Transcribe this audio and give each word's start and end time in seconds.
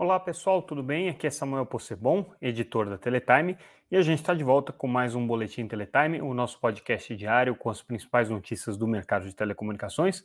Olá 0.00 0.20
pessoal, 0.20 0.62
tudo 0.62 0.80
bem? 0.80 1.08
Aqui 1.08 1.26
é 1.26 1.30
Samuel 1.30 1.66
Possebon, 1.66 2.32
editor 2.40 2.88
da 2.88 2.96
Teletime, 2.96 3.58
e 3.90 3.96
a 3.96 4.00
gente 4.00 4.20
está 4.20 4.32
de 4.32 4.44
volta 4.44 4.72
com 4.72 4.86
mais 4.86 5.16
um 5.16 5.26
Boletim 5.26 5.66
Teletime, 5.66 6.22
o 6.22 6.32
nosso 6.32 6.60
podcast 6.60 7.16
diário 7.16 7.56
com 7.56 7.68
as 7.68 7.82
principais 7.82 8.30
notícias 8.30 8.76
do 8.76 8.86
mercado 8.86 9.26
de 9.26 9.34
telecomunicações. 9.34 10.22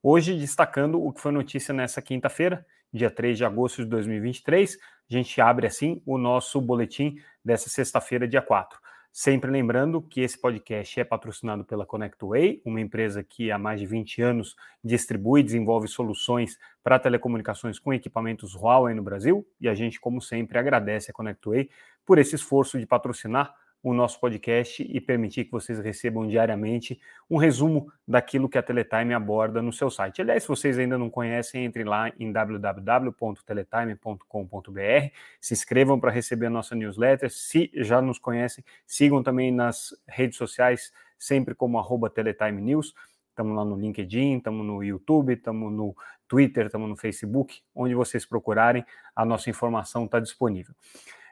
Hoje, 0.00 0.32
destacando 0.38 1.04
o 1.04 1.12
que 1.12 1.20
foi 1.20 1.32
notícia 1.32 1.74
nessa 1.74 2.00
quinta-feira, 2.00 2.64
dia 2.92 3.10
3 3.10 3.36
de 3.36 3.44
agosto 3.44 3.82
de 3.82 3.90
2023, 3.90 4.78
a 5.10 5.12
gente 5.12 5.40
abre 5.40 5.66
assim 5.66 6.00
o 6.06 6.16
nosso 6.16 6.60
boletim 6.60 7.16
dessa 7.44 7.68
sexta-feira, 7.68 8.28
dia 8.28 8.40
4. 8.40 8.78
Sempre 9.18 9.50
lembrando 9.50 10.02
que 10.02 10.20
esse 10.20 10.38
podcast 10.38 11.00
é 11.00 11.02
patrocinado 11.02 11.64
pela 11.64 11.86
ConnectWay, 11.86 12.60
uma 12.66 12.82
empresa 12.82 13.24
que 13.24 13.50
há 13.50 13.56
mais 13.56 13.80
de 13.80 13.86
20 13.86 14.20
anos 14.20 14.54
distribui 14.84 15.40
e 15.40 15.42
desenvolve 15.42 15.88
soluções 15.88 16.58
para 16.84 16.98
telecomunicações 16.98 17.78
com 17.78 17.94
equipamentos 17.94 18.54
Huawei 18.54 18.94
no 18.94 19.02
Brasil. 19.02 19.48
E 19.58 19.70
a 19.70 19.74
gente, 19.74 19.98
como 19.98 20.20
sempre, 20.20 20.58
agradece 20.58 21.10
a 21.10 21.14
ConnectWay 21.14 21.70
por 22.04 22.18
esse 22.18 22.34
esforço 22.34 22.78
de 22.78 22.84
patrocinar 22.84 23.54
o 23.88 23.94
nosso 23.94 24.18
podcast 24.18 24.82
e 24.82 25.00
permitir 25.00 25.44
que 25.44 25.52
vocês 25.52 25.78
recebam 25.78 26.26
diariamente 26.26 27.00
um 27.30 27.36
resumo 27.36 27.88
daquilo 28.06 28.48
que 28.48 28.58
a 28.58 28.62
Teletime 28.62 29.14
aborda 29.14 29.62
no 29.62 29.72
seu 29.72 29.88
site. 29.88 30.20
Aliás, 30.20 30.42
se 30.42 30.48
vocês 30.48 30.76
ainda 30.76 30.98
não 30.98 31.08
conhecem, 31.08 31.64
entre 31.64 31.84
lá 31.84 32.10
em 32.18 32.32
www.teletime.com.br, 32.32 35.12
se 35.40 35.54
inscrevam 35.54 36.00
para 36.00 36.10
receber 36.10 36.46
a 36.46 36.50
nossa 36.50 36.74
newsletter. 36.74 37.30
Se 37.30 37.70
já 37.76 38.02
nos 38.02 38.18
conhecem, 38.18 38.64
sigam 38.84 39.22
também 39.22 39.52
nas 39.52 39.96
redes 40.08 40.36
sociais, 40.36 40.92
sempre 41.16 41.54
como 41.54 41.78
arroba 41.78 42.10
Teletime 42.10 42.60
News. 42.60 42.92
Estamos 43.28 43.56
lá 43.56 43.64
no 43.64 43.76
LinkedIn, 43.76 44.38
estamos 44.38 44.66
no 44.66 44.82
YouTube, 44.82 45.34
estamos 45.34 45.72
no 45.72 45.94
Twitter, 46.26 46.66
estamos 46.66 46.88
no 46.88 46.96
Facebook, 46.96 47.60
onde 47.72 47.94
vocês 47.94 48.26
procurarem, 48.26 48.84
a 49.14 49.24
nossa 49.24 49.48
informação 49.48 50.06
está 50.06 50.18
disponível. 50.18 50.74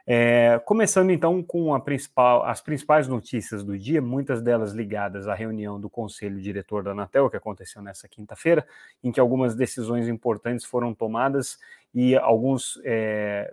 É, 0.07 0.59
começando 0.65 1.09
então 1.09 1.41
com 1.41 1.79
principal, 1.79 2.45
as 2.45 2.61
principais 2.61 3.07
notícias 3.07 3.63
do 3.63 3.75
dia, 3.75 3.99
muitas 3.99 4.39
delas 4.39 4.71
ligadas 4.71 5.27
à 5.27 5.33
reunião 5.33 5.79
do 5.79 5.89
Conselho 5.89 6.39
Diretor 6.39 6.83
da 6.83 6.91
Anatel, 6.91 7.27
que 7.27 7.37
aconteceu 7.37 7.81
nessa 7.81 8.07
quinta-feira, 8.07 8.67
em 9.03 9.11
que 9.11 9.19
algumas 9.19 9.55
decisões 9.55 10.07
importantes 10.07 10.63
foram 10.63 10.93
tomadas 10.93 11.57
e 11.91 12.15
alguns, 12.15 12.79
é, 12.83 13.51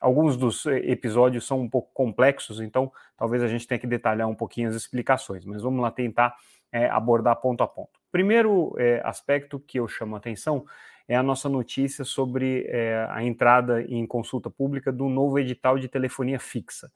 alguns 0.00 0.36
dos 0.36 0.66
episódios 0.66 1.46
são 1.46 1.60
um 1.60 1.70
pouco 1.70 1.92
complexos, 1.94 2.60
então 2.60 2.90
talvez 3.16 3.40
a 3.40 3.48
gente 3.48 3.66
tenha 3.66 3.78
que 3.78 3.86
detalhar 3.86 4.26
um 4.26 4.34
pouquinho 4.34 4.68
as 4.68 4.74
explicações, 4.74 5.44
mas 5.44 5.62
vamos 5.62 5.80
lá 5.80 5.92
tentar 5.92 6.34
é, 6.72 6.88
abordar 6.88 7.36
ponto 7.36 7.62
a 7.62 7.68
ponto. 7.68 8.00
Primeiro 8.10 8.74
é, 8.78 9.00
aspecto 9.04 9.60
que 9.60 9.78
eu 9.78 9.86
chamo 9.86 10.16
a 10.16 10.18
atenção 10.18 10.64
é 11.08 11.16
a 11.16 11.22
nossa 11.22 11.48
notícia 11.48 12.04
sobre 12.04 12.66
é, 12.68 13.06
a 13.10 13.22
entrada 13.22 13.82
em 13.82 14.06
consulta 14.06 14.50
pública 14.50 14.92
do 14.92 15.08
novo 15.08 15.38
edital 15.38 15.78
de 15.78 15.88
telefonia 15.88 16.38
fixa. 16.38 16.90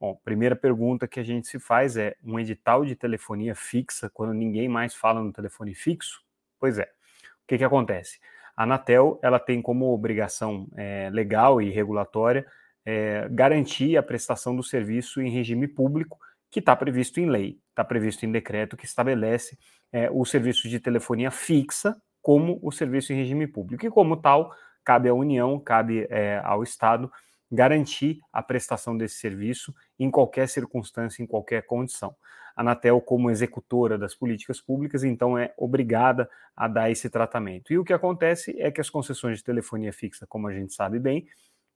Bom, 0.00 0.18
primeira 0.24 0.56
pergunta 0.56 1.06
que 1.06 1.20
a 1.20 1.22
gente 1.22 1.46
se 1.46 1.58
faz 1.58 1.96
é: 1.96 2.16
um 2.22 2.38
edital 2.38 2.84
de 2.84 2.96
telefonia 2.96 3.54
fixa 3.54 4.10
quando 4.12 4.34
ninguém 4.34 4.68
mais 4.68 4.94
fala 4.94 5.22
no 5.22 5.32
telefone 5.32 5.74
fixo? 5.74 6.22
Pois 6.58 6.78
é. 6.78 6.84
O 6.84 7.46
que, 7.46 7.58
que 7.58 7.64
acontece? 7.64 8.18
A 8.56 8.64
Anatel 8.64 9.18
ela 9.22 9.38
tem 9.38 9.60
como 9.60 9.92
obrigação 9.92 10.66
é, 10.76 11.10
legal 11.12 11.60
e 11.60 11.70
regulatória 11.70 12.46
é, 12.84 13.28
garantir 13.30 13.96
a 13.96 14.02
prestação 14.02 14.54
do 14.54 14.62
serviço 14.62 15.20
em 15.20 15.30
regime 15.30 15.66
público, 15.66 16.18
que 16.50 16.60
está 16.60 16.76
previsto 16.76 17.18
em 17.18 17.28
lei, 17.28 17.58
está 17.70 17.82
previsto 17.84 18.24
em 18.24 18.32
decreto 18.32 18.76
que 18.76 18.84
estabelece 18.84 19.58
é, 19.92 20.10
o 20.10 20.24
serviço 20.24 20.68
de 20.68 20.78
telefonia 20.78 21.30
fixa 21.30 21.96
como 22.24 22.58
o 22.62 22.72
serviço 22.72 23.12
em 23.12 23.16
regime 23.16 23.46
público. 23.46 23.84
E, 23.84 23.90
como 23.90 24.16
tal, 24.16 24.50
cabe 24.82 25.10
à 25.10 25.14
União, 25.14 25.60
cabe 25.60 26.06
é, 26.08 26.40
ao 26.42 26.62
Estado 26.62 27.12
garantir 27.52 28.18
a 28.32 28.42
prestação 28.42 28.96
desse 28.96 29.16
serviço 29.16 29.74
em 29.98 30.10
qualquer 30.10 30.48
circunstância, 30.48 31.22
em 31.22 31.26
qualquer 31.26 31.66
condição. 31.66 32.16
A 32.56 32.62
Anatel, 32.62 32.98
como 33.02 33.30
executora 33.30 33.98
das 33.98 34.14
políticas 34.14 34.58
públicas, 34.58 35.04
então 35.04 35.36
é 35.36 35.52
obrigada 35.58 36.26
a 36.56 36.66
dar 36.66 36.90
esse 36.90 37.10
tratamento. 37.10 37.70
E 37.70 37.78
o 37.78 37.84
que 37.84 37.92
acontece 37.92 38.58
é 38.58 38.70
que 38.70 38.80
as 38.80 38.88
concessões 38.88 39.38
de 39.38 39.44
telefonia 39.44 39.92
fixa, 39.92 40.26
como 40.26 40.48
a 40.48 40.52
gente 40.54 40.72
sabe 40.72 40.98
bem, 40.98 41.26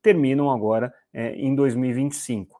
terminam 0.00 0.50
agora 0.50 0.94
é, 1.12 1.34
em 1.34 1.54
2025. 1.54 2.58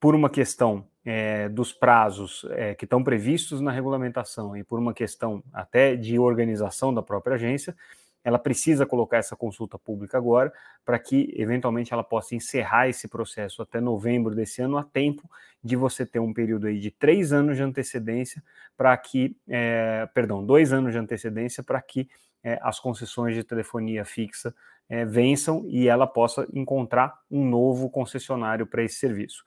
Por 0.00 0.16
uma 0.16 0.28
questão 0.28 0.88
é, 1.04 1.48
dos 1.48 1.72
prazos 1.72 2.46
é, 2.50 2.74
que 2.74 2.84
estão 2.84 3.02
previstos 3.02 3.60
na 3.60 3.72
regulamentação 3.72 4.56
e 4.56 4.62
por 4.62 4.78
uma 4.78 4.94
questão 4.94 5.42
até 5.52 5.96
de 5.96 6.18
organização 6.18 6.94
da 6.94 7.02
própria 7.02 7.34
agência, 7.34 7.76
ela 8.24 8.38
precisa 8.38 8.86
colocar 8.86 9.16
essa 9.16 9.34
consulta 9.34 9.78
pública 9.78 10.16
agora 10.16 10.52
para 10.84 10.98
que, 10.98 11.34
eventualmente, 11.36 11.92
ela 11.92 12.04
possa 12.04 12.34
encerrar 12.34 12.88
esse 12.88 13.08
processo 13.08 13.62
até 13.62 13.80
novembro 13.80 14.34
desse 14.34 14.62
ano, 14.62 14.78
a 14.78 14.84
tempo 14.84 15.28
de 15.62 15.74
você 15.76 16.06
ter 16.06 16.20
um 16.20 16.32
período 16.32 16.66
aí 16.66 16.78
de 16.78 16.90
três 16.90 17.32
anos 17.32 17.56
de 17.56 17.62
antecedência 17.62 18.42
para 18.76 18.96
que, 18.96 19.36
é, 19.48 20.08
perdão, 20.14 20.44
dois 20.44 20.72
anos 20.72 20.92
de 20.92 20.98
antecedência 20.98 21.62
para 21.62 21.80
que 21.82 22.08
é, 22.44 22.58
as 22.62 22.78
concessões 22.78 23.34
de 23.34 23.44
telefonia 23.44 24.04
fixa 24.04 24.54
é, 24.88 25.04
vençam 25.04 25.64
e 25.68 25.88
ela 25.88 26.06
possa 26.06 26.46
encontrar 26.52 27.14
um 27.30 27.44
novo 27.44 27.88
concessionário 27.88 28.66
para 28.66 28.82
esse 28.82 28.96
serviço. 28.96 29.44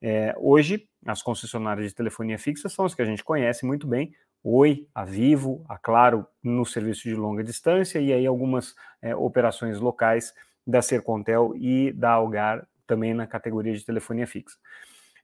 É, 0.00 0.34
hoje, 0.38 0.88
as 1.06 1.22
concessionárias 1.22 1.88
de 1.88 1.94
telefonia 1.94 2.38
fixa 2.38 2.68
são 2.68 2.84
as 2.84 2.94
que 2.94 3.02
a 3.02 3.04
gente 3.04 3.24
conhece 3.24 3.66
muito 3.66 3.86
bem, 3.86 4.12
Oi, 4.42 4.86
a 4.94 5.04
Vivo, 5.04 5.64
a 5.68 5.76
Claro 5.76 6.24
no 6.42 6.64
serviço 6.64 7.02
de 7.02 7.14
longa 7.14 7.42
distância 7.42 7.98
e 7.98 8.12
aí 8.12 8.24
algumas 8.24 8.74
é, 9.02 9.14
operações 9.14 9.80
locais 9.80 10.32
da 10.64 10.80
Sercontel 10.80 11.54
e 11.56 11.92
da 11.92 12.12
Algar 12.12 12.66
também 12.86 13.12
na 13.12 13.26
categoria 13.26 13.74
de 13.74 13.84
telefonia 13.84 14.26
fixa. 14.26 14.56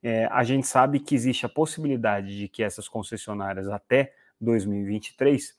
É, 0.03 0.27
a 0.27 0.43
gente 0.43 0.67
sabe 0.67 0.99
que 0.99 1.15
existe 1.15 1.47
a 1.47 1.49
possibilidade 1.49 2.37
de 2.37 2.49
que 2.49 2.63
essas 2.63 2.89
concessionárias 2.89 3.69
até 3.69 4.13
2023 4.41 5.55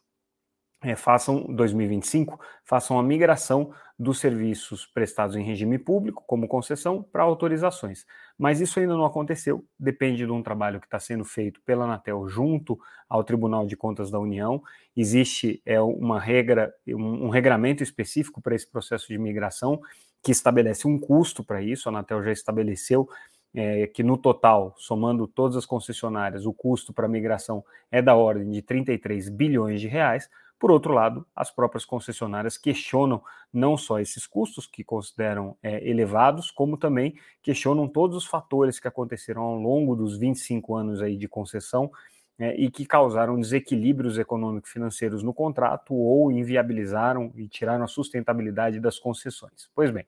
é, 0.85 0.95
façam 0.95 1.43
2025 1.49 2.39
façam 2.63 2.99
a 2.99 3.03
migração 3.03 3.71
dos 3.97 4.19
serviços 4.19 4.85
prestados 4.85 5.35
em 5.35 5.43
regime 5.43 5.79
público, 5.79 6.23
como 6.27 6.47
concessão, 6.47 7.01
para 7.01 7.23
autorizações. 7.23 8.05
Mas 8.37 8.59
isso 8.59 8.79
ainda 8.79 8.93
não 8.93 9.05
aconteceu, 9.05 9.65
depende 9.79 10.25
de 10.25 10.31
um 10.31 10.43
trabalho 10.43 10.79
que 10.79 10.85
está 10.85 10.99
sendo 10.99 11.23
feito 11.23 11.61
pela 11.61 11.85
Anatel 11.85 12.27
junto 12.27 12.77
ao 13.09 13.23
Tribunal 13.23 13.65
de 13.65 13.77
Contas 13.77 14.11
da 14.11 14.19
União. 14.19 14.61
Existe 14.95 15.61
é, 15.65 15.81
uma 15.81 16.19
regra, 16.19 16.73
um, 16.87 17.25
um 17.25 17.29
regramento 17.29 17.81
específico 17.81 18.41
para 18.41 18.53
esse 18.53 18.69
processo 18.69 19.07
de 19.07 19.17
migração 19.17 19.79
que 20.21 20.31
estabelece 20.31 20.87
um 20.87 20.99
custo 20.99 21.43
para 21.43 21.61
isso. 21.61 21.87
A 21.87 21.91
Anatel 21.91 22.21
já 22.23 22.31
estabeleceu 22.31 23.07
é, 23.55 23.87
que 23.87 24.03
no 24.03 24.17
total, 24.17 24.75
somando 24.77 25.25
todas 25.25 25.55
as 25.55 25.65
concessionárias, 25.65 26.45
o 26.45 26.53
custo 26.53 26.91
para 26.91 27.07
migração 27.07 27.63
é 27.89 28.01
da 28.01 28.13
ordem 28.13 28.49
de 28.49 28.61
33 28.61 29.29
bilhões 29.29 29.79
de 29.79 29.87
reais. 29.87 30.29
Por 30.59 30.71
outro 30.71 30.93
lado, 30.93 31.25
as 31.35 31.51
próprias 31.51 31.85
concessionárias 31.85 32.57
questionam 32.57 33.21
não 33.51 33.75
só 33.77 33.99
esses 33.99 34.25
custos, 34.25 34.65
que 34.65 34.83
consideram 34.83 35.57
é, 35.61 35.87
elevados, 35.87 36.49
como 36.49 36.77
também 36.77 37.15
questionam 37.41 37.87
todos 37.87 38.17
os 38.17 38.25
fatores 38.25 38.79
que 38.79 38.87
aconteceram 38.87 39.41
ao 39.41 39.55
longo 39.55 39.95
dos 39.95 40.17
25 40.17 40.75
anos 40.75 41.01
aí 41.01 41.17
de 41.17 41.27
concessão 41.27 41.91
é, 42.39 42.55
e 42.55 42.69
que 42.69 42.85
causaram 42.85 43.39
desequilíbrios 43.39 44.17
econômico-financeiros 44.17 45.23
no 45.23 45.33
contrato 45.33 45.93
ou 45.93 46.31
inviabilizaram 46.31 47.31
e 47.35 47.47
tiraram 47.47 47.83
a 47.83 47.87
sustentabilidade 47.87 48.79
das 48.79 48.99
concessões. 48.99 49.69
Pois 49.73 49.91
bem, 49.91 50.05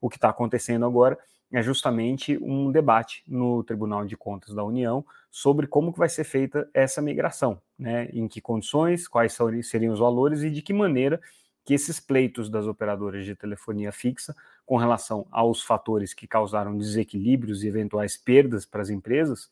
o 0.00 0.08
que 0.08 0.16
está 0.16 0.30
acontecendo 0.30 0.84
agora 0.84 1.18
é 1.52 1.62
justamente 1.62 2.38
um 2.40 2.70
debate 2.70 3.24
no 3.26 3.64
Tribunal 3.64 4.04
de 4.06 4.16
Contas 4.16 4.54
da 4.54 4.62
União 4.62 5.04
sobre 5.30 5.66
como 5.66 5.92
que 5.92 5.98
vai 5.98 6.08
ser 6.08 6.24
feita 6.24 6.68
essa 6.72 7.02
migração, 7.02 7.60
né? 7.78 8.08
Em 8.12 8.28
que 8.28 8.40
condições, 8.40 9.08
quais 9.08 9.36
seriam 9.64 9.92
os 9.92 10.00
valores 10.00 10.42
e 10.42 10.50
de 10.50 10.62
que 10.62 10.72
maneira 10.72 11.20
que 11.64 11.74
esses 11.74 12.00
pleitos 12.00 12.48
das 12.48 12.66
operadoras 12.66 13.24
de 13.24 13.34
telefonia 13.34 13.92
fixa 13.92 14.34
com 14.64 14.76
relação 14.76 15.26
aos 15.30 15.62
fatores 15.62 16.14
que 16.14 16.26
causaram 16.26 16.76
desequilíbrios 16.76 17.62
e 17.62 17.68
eventuais 17.68 18.16
perdas 18.16 18.64
para 18.64 18.82
as 18.82 18.90
empresas, 18.90 19.50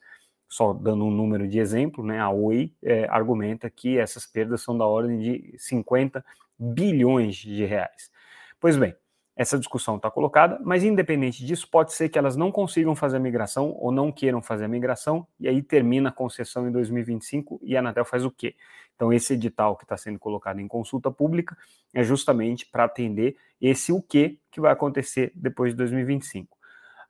só 0.49 0.73
dando 0.73 1.05
um 1.05 1.11
número 1.11 1.47
de 1.47 1.59
exemplo, 1.59 2.05
né, 2.05 2.19
a 2.19 2.31
Oi 2.31 2.73
é, 2.83 3.07
argumenta 3.09 3.69
que 3.69 3.99
essas 3.99 4.27
perdas 4.27 4.63
são 4.63 4.77
da 4.77 4.87
ordem 4.87 5.19
de 5.19 5.55
50 5.59 6.25
bilhões 6.59 7.37
de 7.37 7.65
reais. 7.65 8.11
Pois 8.59 8.77
bem, 8.77 8.95
essa 9.39 9.57
discussão 9.57 9.95
está 9.95 10.11
colocada, 10.11 10.59
mas 10.65 10.83
independente 10.83 11.47
disso, 11.47 11.69
pode 11.71 11.93
ser 11.93 12.09
que 12.09 12.19
elas 12.19 12.35
não 12.35 12.51
consigam 12.51 12.97
fazer 12.97 13.19
a 13.19 13.21
migração 13.21 13.71
ou 13.79 13.93
não 13.93 14.11
queiram 14.11 14.43
fazer 14.43 14.65
a 14.65 14.69
migração, 14.69 15.25
e 15.39 15.47
aí 15.47 15.63
termina 15.63 16.09
a 16.09 16.13
concessão 16.13 16.67
em 16.67 16.73
2025 16.73 17.61
e 17.63 17.77
a 17.77 17.79
Anatel 17.79 18.05
faz 18.05 18.25
o 18.25 18.33
quê? 18.33 18.57
Então, 18.97 19.13
esse 19.13 19.35
edital 19.35 19.77
que 19.77 19.85
está 19.85 19.97
sendo 19.97 20.19
colocado 20.19 20.59
em 20.59 20.67
consulta 20.67 21.09
pública 21.09 21.57
é 21.95 22.03
justamente 22.03 22.67
para 22.67 22.83
atender 22.83 23.37
esse 23.61 23.93
o 23.93 24.03
que 24.03 24.41
que 24.51 24.61
vai 24.61 24.73
acontecer 24.73 25.31
depois 25.37 25.73
de 25.73 25.77
2025. 25.77 26.59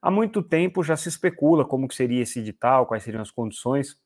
Há 0.02 0.10
muito 0.10 0.42
tempo 0.42 0.82
já 0.82 0.98
se 0.98 1.08
especula 1.08 1.64
como 1.64 1.88
que 1.88 1.94
seria 1.94 2.22
esse 2.22 2.40
edital, 2.40 2.84
quais 2.84 3.04
seriam 3.04 3.22
as 3.22 3.30
condições 3.30 3.98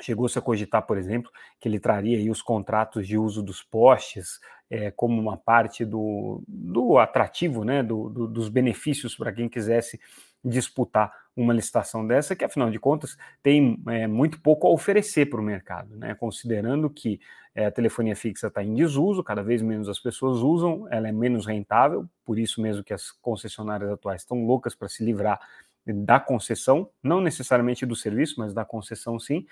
Chegou-se 0.00 0.38
a 0.38 0.42
cogitar, 0.42 0.86
por 0.86 0.98
exemplo, 0.98 1.30
que 1.60 1.68
ele 1.68 1.78
traria 1.78 2.30
os 2.30 2.42
contratos 2.42 3.06
de 3.06 3.18
uso 3.18 3.42
dos 3.42 3.62
postes 3.62 4.40
é, 4.70 4.90
como 4.90 5.20
uma 5.20 5.36
parte 5.36 5.84
do, 5.84 6.42
do 6.46 6.98
atrativo, 6.98 7.64
né, 7.64 7.82
do, 7.82 8.08
do, 8.08 8.28
dos 8.28 8.48
benefícios 8.48 9.16
para 9.16 9.32
quem 9.32 9.48
quisesse 9.48 10.00
disputar 10.44 11.12
uma 11.36 11.52
licitação 11.52 12.06
dessa, 12.06 12.34
que 12.34 12.44
afinal 12.44 12.70
de 12.70 12.78
contas 12.78 13.16
tem 13.42 13.80
é, 13.88 14.06
muito 14.06 14.40
pouco 14.40 14.66
a 14.66 14.70
oferecer 14.70 15.26
para 15.26 15.40
o 15.40 15.42
mercado, 15.42 15.96
né? 15.96 16.14
considerando 16.14 16.90
que 16.90 17.20
é, 17.54 17.66
a 17.66 17.70
telefonia 17.70 18.16
fixa 18.16 18.46
está 18.46 18.62
em 18.62 18.74
desuso, 18.74 19.22
cada 19.22 19.42
vez 19.42 19.62
menos 19.62 19.88
as 19.88 19.98
pessoas 19.98 20.38
usam, 20.38 20.86
ela 20.90 21.08
é 21.08 21.12
menos 21.12 21.46
rentável, 21.46 22.08
por 22.24 22.38
isso 22.38 22.60
mesmo 22.60 22.82
que 22.82 22.92
as 22.92 23.10
concessionárias 23.10 23.90
atuais 23.90 24.22
estão 24.22 24.44
loucas 24.44 24.74
para 24.74 24.88
se 24.88 25.04
livrar 25.04 25.40
da 25.86 26.20
concessão, 26.20 26.88
não 27.02 27.20
necessariamente 27.20 27.86
do 27.86 27.96
serviço, 27.96 28.34
mas 28.38 28.52
da 28.52 28.64
concessão 28.64 29.18
sim. 29.18 29.46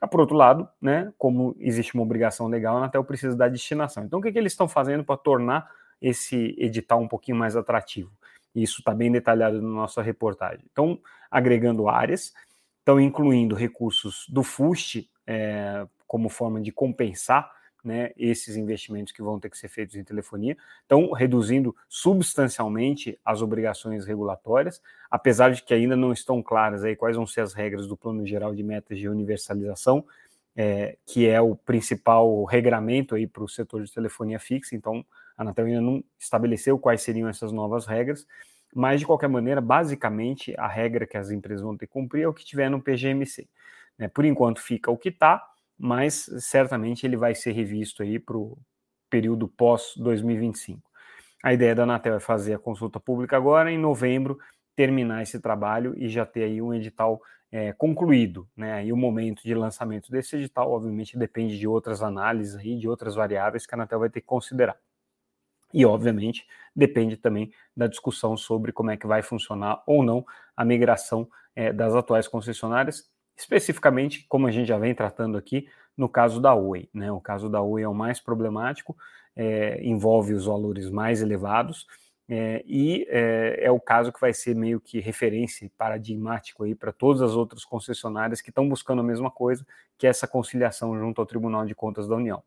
Ah, 0.00 0.06
por 0.06 0.20
outro 0.20 0.36
lado, 0.36 0.68
né, 0.80 1.12
como 1.18 1.56
existe 1.58 1.94
uma 1.94 2.02
obrigação 2.02 2.46
legal, 2.46 2.76
a 2.76 2.78
Anatel 2.78 3.04
precisa 3.04 3.36
da 3.36 3.48
destinação. 3.48 4.04
Então, 4.04 4.18
o 4.18 4.22
que, 4.22 4.32
que 4.32 4.38
eles 4.38 4.52
estão 4.52 4.68
fazendo 4.68 5.04
para 5.04 5.16
tornar 5.16 5.68
esse 6.00 6.54
edital 6.58 7.00
um 7.00 7.08
pouquinho 7.08 7.36
mais 7.36 7.56
atrativo? 7.56 8.10
Isso 8.54 8.80
está 8.80 8.94
bem 8.94 9.10
detalhado 9.10 9.60
na 9.60 9.68
nossa 9.68 10.00
reportagem. 10.00 10.64
Então, 10.70 11.00
agregando 11.30 11.88
áreas, 11.88 12.32
estão 12.78 13.00
incluindo 13.00 13.54
recursos 13.54 14.26
do 14.28 14.42
FUST 14.42 15.10
é, 15.26 15.86
como 16.06 16.28
forma 16.28 16.60
de 16.60 16.72
compensar 16.72 17.50
né, 17.84 18.10
esses 18.16 18.56
investimentos 18.56 19.12
que 19.12 19.22
vão 19.22 19.38
ter 19.38 19.48
que 19.50 19.58
ser 19.58 19.68
feitos 19.68 19.96
em 19.96 20.04
telefonia, 20.04 20.56
estão 20.82 21.12
reduzindo 21.12 21.74
substancialmente 21.88 23.18
as 23.24 23.40
obrigações 23.40 24.04
regulatórias, 24.04 24.82
apesar 25.10 25.50
de 25.50 25.62
que 25.62 25.72
ainda 25.72 25.96
não 25.96 26.12
estão 26.12 26.42
claras 26.42 26.84
aí 26.84 26.96
quais 26.96 27.16
vão 27.16 27.26
ser 27.26 27.40
as 27.40 27.54
regras 27.54 27.86
do 27.86 27.96
Plano 27.96 28.26
Geral 28.26 28.54
de 28.54 28.62
Metas 28.62 28.98
de 28.98 29.08
Universalização, 29.08 30.04
é, 30.56 30.96
que 31.06 31.28
é 31.28 31.40
o 31.40 31.54
principal 31.54 32.44
regramento 32.44 33.14
aí 33.14 33.26
para 33.26 33.44
o 33.44 33.48
setor 33.48 33.84
de 33.84 33.92
telefonia 33.92 34.40
fixa, 34.40 34.74
então 34.74 35.04
a 35.36 35.42
Anatel 35.42 35.66
ainda 35.66 35.80
não 35.80 36.02
estabeleceu 36.18 36.78
quais 36.78 37.00
seriam 37.00 37.28
essas 37.28 37.52
novas 37.52 37.86
regras, 37.86 38.26
mas 38.74 39.00
de 39.00 39.06
qualquer 39.06 39.28
maneira, 39.28 39.60
basicamente, 39.60 40.54
a 40.58 40.66
regra 40.66 41.06
que 41.06 41.16
as 41.16 41.30
empresas 41.30 41.62
vão 41.62 41.76
ter 41.76 41.86
que 41.86 41.92
cumprir 41.92 42.22
é 42.22 42.28
o 42.28 42.34
que 42.34 42.44
tiver 42.44 42.68
no 42.68 42.82
PGMC. 42.82 43.48
Né? 43.96 44.08
Por 44.08 44.24
enquanto 44.24 44.60
fica 44.60 44.90
o 44.90 44.96
que 44.96 45.08
está, 45.08 45.42
mas 45.78 46.28
certamente 46.40 47.06
ele 47.06 47.16
vai 47.16 47.34
ser 47.34 47.52
revisto 47.52 48.02
aí 48.02 48.18
para 48.18 48.36
o 48.36 48.58
período 49.08 49.48
pós 49.48 49.94
2025. 49.96 50.82
A 51.42 51.52
ideia 51.52 51.74
da 51.74 51.84
Anatel 51.84 52.16
é 52.16 52.20
fazer 52.20 52.54
a 52.54 52.58
consulta 52.58 52.98
pública 52.98 53.36
agora, 53.36 53.70
em 53.70 53.78
novembro, 53.78 54.38
terminar 54.74 55.22
esse 55.22 55.40
trabalho 55.40 55.94
e 55.96 56.08
já 56.08 56.26
ter 56.26 56.44
aí 56.44 56.60
um 56.60 56.74
edital 56.74 57.20
é, 57.50 57.72
concluído, 57.72 58.48
né? 58.56 58.84
E 58.84 58.92
o 58.92 58.96
momento 58.96 59.42
de 59.42 59.54
lançamento 59.54 60.10
desse 60.10 60.36
edital, 60.36 60.70
obviamente, 60.70 61.16
depende 61.16 61.58
de 61.58 61.66
outras 61.66 62.02
análises 62.02 62.56
aí, 62.56 62.76
de 62.76 62.88
outras 62.88 63.14
variáveis 63.14 63.66
que 63.66 63.74
a 63.74 63.76
Anatel 63.76 64.00
vai 64.00 64.10
ter 64.10 64.20
que 64.20 64.26
considerar. 64.26 64.76
E, 65.72 65.84
obviamente, 65.84 66.46
depende 66.74 67.16
também 67.16 67.52
da 67.76 67.86
discussão 67.86 68.36
sobre 68.36 68.72
como 68.72 68.90
é 68.90 68.96
que 68.96 69.06
vai 69.06 69.22
funcionar 69.22 69.82
ou 69.86 70.02
não 70.02 70.24
a 70.56 70.64
migração 70.64 71.28
é, 71.54 71.72
das 71.72 71.94
atuais 71.94 72.26
concessionárias 72.26 73.08
especificamente, 73.38 74.26
como 74.28 74.48
a 74.48 74.50
gente 74.50 74.66
já 74.66 74.76
vem 74.76 74.94
tratando 74.94 75.38
aqui, 75.38 75.68
no 75.96 76.08
caso 76.08 76.40
da 76.40 76.54
Oi. 76.54 76.88
Né? 76.92 77.10
O 77.12 77.20
caso 77.20 77.48
da 77.48 77.62
Oi 77.62 77.82
é 77.82 77.88
o 77.88 77.94
mais 77.94 78.20
problemático, 78.20 78.96
é, 79.36 79.80
envolve 79.82 80.34
os 80.34 80.46
valores 80.46 80.90
mais 80.90 81.22
elevados, 81.22 81.86
é, 82.30 82.62
e 82.66 83.06
é, 83.08 83.60
é, 83.62 83.70
o 83.70 83.80
caso 83.80 84.12
que 84.12 84.20
vai 84.20 84.34
ser 84.34 84.54
meio 84.54 84.78
que 84.78 85.00
referência 85.00 85.70
paradigmático 85.78 86.64
aí 86.64 86.74
para 86.74 86.92
todas 86.92 87.22
as 87.22 87.32
outras 87.32 87.64
concessionárias 87.64 88.42
que 88.42 88.50
estão 88.50 88.68
buscando 88.68 89.00
a 89.00 89.04
mesma 89.04 89.30
coisa, 89.30 89.66
que 89.96 90.06
é 90.06 90.10
essa 90.10 90.26
conciliação 90.26 90.98
junto 90.98 91.20
ao 91.20 91.26
Tribunal 91.26 91.64
de 91.64 91.74
Contas 91.74 92.06
da 92.06 92.16
União. 92.16 92.42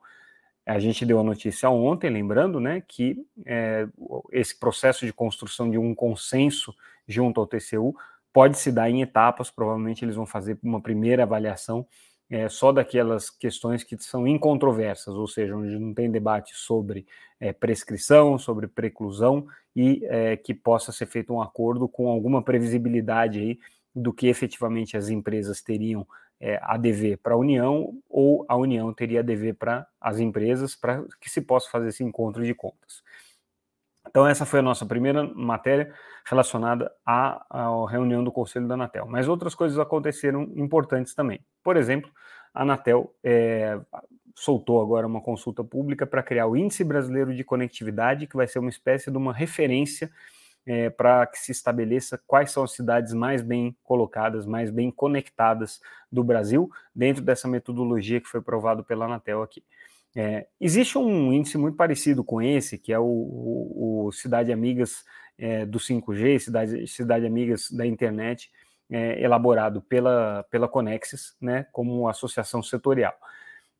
A 0.65 0.77
gente 0.77 1.03
deu 1.03 1.19
a 1.19 1.23
notícia 1.23 1.67
ontem, 1.69 2.11
lembrando, 2.11 2.59
né, 2.59 2.83
que 2.87 3.25
é, 3.43 3.87
esse 4.31 4.59
processo 4.59 5.05
de 5.05 5.11
construção 5.11 5.71
de 5.71 5.79
um 5.79 5.95
consenso 5.95 6.75
junto 7.07 7.39
ao 7.39 7.47
TCU 7.47 7.95
pode 8.33 8.57
se 8.57 8.71
dar 8.71 8.89
em 8.89 9.01
etapas, 9.01 9.49
provavelmente 9.49 10.03
eles 10.05 10.15
vão 10.15 10.25
fazer 10.25 10.57
uma 10.63 10.81
primeira 10.81 11.23
avaliação 11.23 11.85
é, 12.31 12.47
só 12.47 12.71
daquelas 12.71 13.29
questões 13.29 13.83
que 13.83 14.01
são 14.01 14.25
incontroversas, 14.25 15.13
ou 15.13 15.27
seja, 15.27 15.55
onde 15.55 15.77
não 15.77 15.93
tem 15.93 16.09
debate 16.09 16.55
sobre 16.55 17.05
é, 17.39 17.51
prescrição, 17.51 18.37
sobre 18.37 18.67
preclusão 18.67 19.45
e 19.75 20.01
é, 20.05 20.37
que 20.37 20.53
possa 20.53 20.93
ser 20.93 21.07
feito 21.07 21.33
um 21.33 21.41
acordo 21.41 21.89
com 21.89 22.07
alguma 22.07 22.41
previsibilidade 22.41 23.39
aí 23.39 23.59
do 23.93 24.13
que 24.13 24.27
efetivamente 24.27 24.95
as 24.95 25.09
empresas 25.09 25.61
teriam 25.61 26.07
é, 26.39 26.57
a 26.63 26.77
dever 26.77 27.17
para 27.17 27.33
a 27.33 27.37
União 27.37 27.93
ou 28.09 28.45
a 28.47 28.55
União 28.55 28.93
teria 28.93 29.19
a 29.19 29.23
dever 29.23 29.55
para 29.55 29.85
as 29.99 30.19
empresas 30.19 30.73
para 30.73 31.03
que 31.19 31.29
se 31.29 31.41
possa 31.41 31.69
fazer 31.69 31.89
esse 31.89 32.03
encontro 32.03 32.45
de 32.45 32.53
contas. 32.53 33.03
Então, 34.11 34.27
essa 34.27 34.45
foi 34.45 34.59
a 34.59 34.61
nossa 34.61 34.85
primeira 34.85 35.23
matéria 35.33 35.93
relacionada 36.25 36.91
à, 37.05 37.45
à, 37.49 37.89
reunião 37.89 38.21
do 38.21 38.31
Conselho 38.31 38.67
da 38.67 38.73
Anatel. 38.73 39.07
Mas 39.07 39.29
outras 39.29 39.55
coisas 39.55 39.79
aconteceram 39.79 40.43
importantes 40.53 41.15
também. 41.15 41.39
Por 41.63 41.77
exemplo, 41.77 42.11
a 42.53 42.63
Anatel 42.63 43.15
é, 43.23 43.79
soltou 44.35 44.81
agora 44.81 45.07
uma 45.07 45.21
consulta 45.21 45.63
pública 45.63 46.05
para 46.05 46.21
criar 46.21 46.47
o 46.47 46.57
Índice 46.57 46.83
Brasileiro 46.83 47.33
de 47.33 47.41
Conectividade, 47.45 48.27
que 48.27 48.35
vai 48.35 48.47
ser 48.47 48.59
uma 48.59 48.69
espécie 48.69 49.09
de 49.09 49.17
uma 49.17 49.33
referência 49.33 50.11
é, 50.65 50.89
para 50.89 51.25
que 51.25 51.39
se 51.39 51.53
estabeleça 51.53 52.21
quais 52.27 52.51
são 52.51 52.63
as 52.63 52.73
cidades 52.73 53.13
mais 53.13 53.41
bem 53.41 53.75
colocadas, 53.81 54.45
mais 54.45 54.69
bem 54.69 54.91
conectadas 54.91 55.79
do 56.11 56.21
Brasil, 56.21 56.69
dentro 56.93 57.23
dessa 57.23 57.47
metodologia 57.47 58.19
que 58.19 58.27
foi 58.27 58.41
provado 58.41 58.83
pela 58.83 59.05
Anatel 59.05 59.41
aqui. 59.41 59.63
É, 60.15 60.47
existe 60.59 60.97
um 60.97 61.31
índice 61.31 61.57
muito 61.57 61.77
parecido 61.77 62.23
com 62.23 62.41
esse, 62.41 62.77
que 62.77 62.91
é 62.91 62.99
o, 62.99 63.05
o, 63.05 64.05
o 64.07 64.11
Cidade 64.11 64.51
Amigas 64.51 65.03
é, 65.37 65.65
do 65.65 65.79
5G, 65.79 66.39
Cidade, 66.39 66.87
Cidade 66.87 67.25
Amigas 67.25 67.71
da 67.71 67.85
Internet, 67.85 68.51
é, 68.89 69.23
elaborado 69.23 69.81
pela, 69.81 70.43
pela 70.51 70.67
Conexis, 70.67 71.35
né, 71.39 71.65
como 71.71 72.09
associação 72.09 72.61
setorial. 72.61 73.13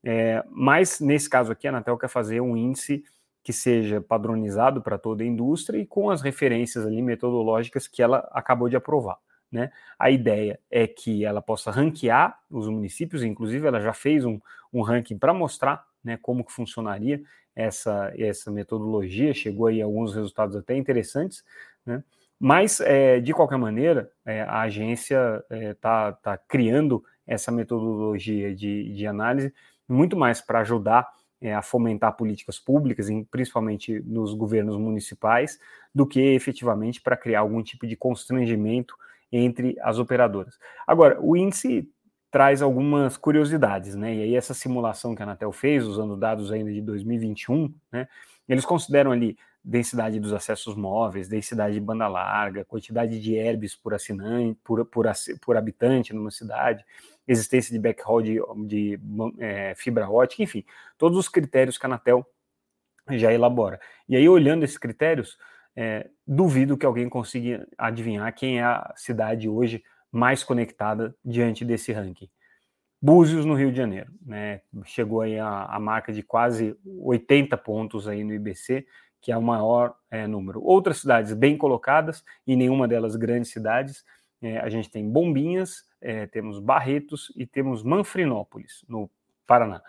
É, 0.03 0.43
mas, 0.49 0.99
nesse 0.99 1.29
caso 1.29 1.51
aqui, 1.51 1.67
a 1.67 1.71
Anatel 1.71 1.97
quer 1.97 2.07
fazer 2.07 2.41
um 2.41 2.55
índice 2.55 3.03
que 3.43 3.51
seja 3.51 3.99
padronizado 3.99 4.81
para 4.81 4.97
toda 4.97 5.23
a 5.23 5.27
indústria 5.27 5.79
e 5.79 5.85
com 5.85 6.09
as 6.09 6.21
referências 6.21 6.85
ali 6.85 7.01
metodológicas 7.01 7.87
que 7.87 8.01
ela 8.01 8.27
acabou 8.31 8.69
de 8.69 8.75
aprovar. 8.75 9.17
Né? 9.51 9.69
A 9.99 10.09
ideia 10.09 10.59
é 10.69 10.87
que 10.87 11.25
ela 11.25 11.41
possa 11.41 11.71
ranquear 11.71 12.39
os 12.49 12.67
municípios, 12.69 13.21
inclusive 13.21 13.67
ela 13.67 13.81
já 13.81 13.93
fez 13.93 14.23
um, 14.23 14.39
um 14.71 14.81
ranking 14.81 15.17
para 15.17 15.33
mostrar 15.33 15.85
né, 16.03 16.17
como 16.21 16.43
que 16.43 16.51
funcionaria 16.51 17.21
essa, 17.55 18.13
essa 18.17 18.49
metodologia, 18.51 19.33
chegou 19.33 19.67
aí 19.67 19.81
alguns 19.81 20.13
resultados 20.13 20.55
até 20.55 20.75
interessantes, 20.75 21.43
né? 21.85 22.03
mas 22.39 22.79
é, 22.81 23.19
de 23.19 23.33
qualquer 23.33 23.57
maneira 23.57 24.11
é, 24.25 24.41
a 24.41 24.61
agência 24.61 25.43
está 25.49 25.55
é, 25.55 25.73
tá, 25.73 26.11
tá 26.13 26.37
criando 26.37 27.03
essa 27.27 27.51
metodologia 27.51 28.55
de, 28.55 28.93
de 28.93 29.05
análise 29.05 29.53
muito 29.87 30.17
mais 30.17 30.41
para 30.41 30.61
ajudar 30.61 31.07
é, 31.41 31.53
a 31.53 31.61
fomentar 31.61 32.15
políticas 32.15 32.59
públicas, 32.59 33.09
em, 33.09 33.23
principalmente 33.23 33.99
nos 34.05 34.33
governos 34.33 34.77
municipais, 34.77 35.59
do 35.93 36.05
que 36.05 36.19
efetivamente 36.19 37.01
para 37.01 37.17
criar 37.17 37.41
algum 37.41 37.61
tipo 37.61 37.85
de 37.85 37.95
constrangimento 37.95 38.95
entre 39.31 39.75
as 39.81 39.97
operadoras. 39.97 40.57
Agora, 40.85 41.19
o 41.21 41.35
índice 41.35 41.89
traz 42.31 42.61
algumas 42.61 43.17
curiosidades, 43.17 43.93
né? 43.93 44.15
E 44.15 44.23
aí 44.23 44.35
essa 44.35 44.53
simulação 44.53 45.13
que 45.13 45.21
a 45.21 45.25
Anatel 45.25 45.51
fez, 45.51 45.85
usando 45.85 46.15
dados 46.15 46.51
ainda 46.51 46.71
de 46.71 46.81
2021, 46.81 47.73
né? 47.91 48.07
Eles 48.47 48.65
consideram 48.65 49.11
ali 49.11 49.37
densidade 49.63 50.19
dos 50.19 50.33
acessos 50.33 50.75
móveis, 50.75 51.27
densidade 51.27 51.75
de 51.75 51.79
banda 51.79 52.07
larga, 52.07 52.65
quantidade 52.65 53.19
de 53.19 53.35
herbes 53.35 53.75
por 53.75 53.93
assinante, 53.93 54.59
por, 54.63 54.83
por, 54.85 55.05
por 55.41 55.57
habitante 55.57 56.13
numa 56.13 56.31
cidade, 56.31 56.83
existência 57.27 57.71
de 57.71 57.79
backhaul 57.79 58.21
de, 58.23 58.41
de 58.65 58.99
é, 59.37 59.75
fibra 59.75 60.09
ótica, 60.09 60.41
enfim, 60.41 60.65
todos 60.97 61.17
os 61.17 61.29
critérios 61.29 61.77
que 61.77 61.85
a 61.85 61.89
Anatel 61.89 62.25
já 63.11 63.31
elabora. 63.31 63.79
E 64.07 64.15
aí, 64.15 64.27
olhando 64.27 64.63
esses 64.63 64.77
critérios, 64.77 65.37
é, 65.75 66.09
duvido 66.25 66.77
que 66.77 66.85
alguém 66.85 67.07
consiga 67.07 67.67
adivinhar 67.77 68.33
quem 68.33 68.59
é 68.59 68.63
a 68.63 68.93
cidade 68.95 69.47
hoje 69.47 69.83
mais 70.11 70.43
conectada 70.43 71.15
diante 71.23 71.63
desse 71.63 71.91
ranking. 71.91 72.29
Búzios, 73.01 73.45
no 73.45 73.55
Rio 73.55 73.71
de 73.71 73.77
Janeiro, 73.77 74.11
né? 74.23 74.61
Chegou 74.85 75.21
aí 75.21 75.39
a, 75.39 75.65
a 75.65 75.79
marca 75.79 76.13
de 76.13 76.21
quase 76.21 76.75
80 76.85 77.57
pontos 77.57 78.07
aí 78.07 78.23
no 78.23 78.33
IBC, 78.33 78.85
que 79.19 79.31
é 79.31 79.37
o 79.37 79.41
maior 79.41 79.95
é, 80.09 80.27
número. 80.27 80.61
Outras 80.63 80.97
cidades 80.97 81.33
bem 81.33 81.57
colocadas, 81.57 82.23
e 82.45 82.55
nenhuma 82.55 82.87
delas 82.87 83.15
grandes 83.15 83.51
cidades, 83.51 84.03
é, 84.41 84.59
a 84.59 84.69
gente 84.69 84.89
tem 84.89 85.09
Bombinhas, 85.09 85.83
é, 85.99 86.25
temos 86.27 86.59
Barretos 86.59 87.31
e 87.35 87.45
temos 87.45 87.83
Manfrinópolis, 87.83 88.83
no 88.87 89.09
Paraná. 89.47 89.81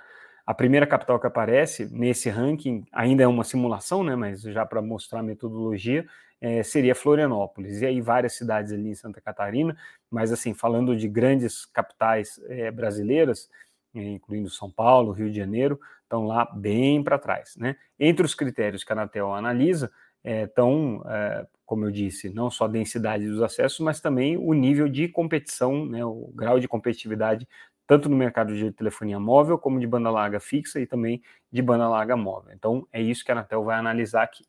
A 0.45 0.52
primeira 0.52 0.87
capital 0.87 1.21
que 1.21 1.26
aparece 1.26 1.88
nesse 1.93 2.29
ranking 2.29 2.85
ainda 2.93 3.23
é 3.23 3.26
uma 3.26 3.45
simulação, 3.45 4.02
né, 4.02 4.17
mas 4.17 4.43
já 4.43 4.67
para 4.67 4.83
mostrar 4.83 5.21
a 5.21 5.23
metodologia, 5.23 6.07
é, 6.43 6.63
seria 6.65 6.95
Florianópolis. 6.95 7.81
E 7.81 7.87
aí 7.87 8.01
várias 8.01 8.33
cidades 8.33 8.73
ali 8.73 8.89
em 8.89 8.95
Santa 8.95 9.21
Catarina, 9.21 9.77
mas 10.11 10.33
assim, 10.33 10.53
falando 10.53 10.97
de 10.97 11.07
grandes 11.07 11.65
capitais 11.65 12.41
é, 12.49 12.69
brasileiras, 12.71 13.49
incluindo 13.95 14.51
São 14.51 14.71
Paulo, 14.71 15.13
Rio 15.13 15.31
de 15.31 15.37
Janeiro, 15.37 15.79
estão 16.03 16.27
lá 16.27 16.45
bem 16.53 17.03
para 17.03 17.17
trás. 17.17 17.55
Né? 17.57 17.77
Entre 17.99 18.27
os 18.27 18.35
critérios 18.35 18.83
que 18.83 18.93
a 18.93 18.97
Anatel 18.97 19.33
analisa, 19.33 19.91
estão, 20.25 21.03
é, 21.07 21.47
como 21.65 21.85
eu 21.85 21.91
disse, 21.91 22.31
não 22.31 22.51
só 22.51 22.65
a 22.65 22.69
densidade 22.69 23.27
dos 23.27 23.43
acessos, 23.43 23.81
mas 23.81 24.01
também 24.01 24.37
o 24.37 24.53
nível 24.53 24.89
de 24.89 25.09
competição, 25.09 25.85
né, 25.87 26.05
o 26.05 26.31
grau 26.35 26.61
de 26.61 26.69
competitividade, 26.69 27.47
tanto 27.87 28.09
no 28.09 28.17
mercado 28.17 28.55
de 28.55 28.71
telefonia 28.71 29.19
móvel, 29.19 29.59
como 29.59 29.81
de 29.81 29.87
banda 29.87 30.11
larga 30.11 30.39
fixa 30.39 30.81
e 30.81 30.87
também 30.87 31.23
de 31.51 31.61
banda 31.61 31.89
larga 31.89 32.17
móvel. 32.17 32.53
Então, 32.55 32.87
é 32.93 33.03
isso 33.03 33.25
que 33.25 33.33
a 33.33 33.35
Anatel 33.35 33.65
vai 33.65 33.77
analisar 33.77 34.23
aqui. 34.23 34.45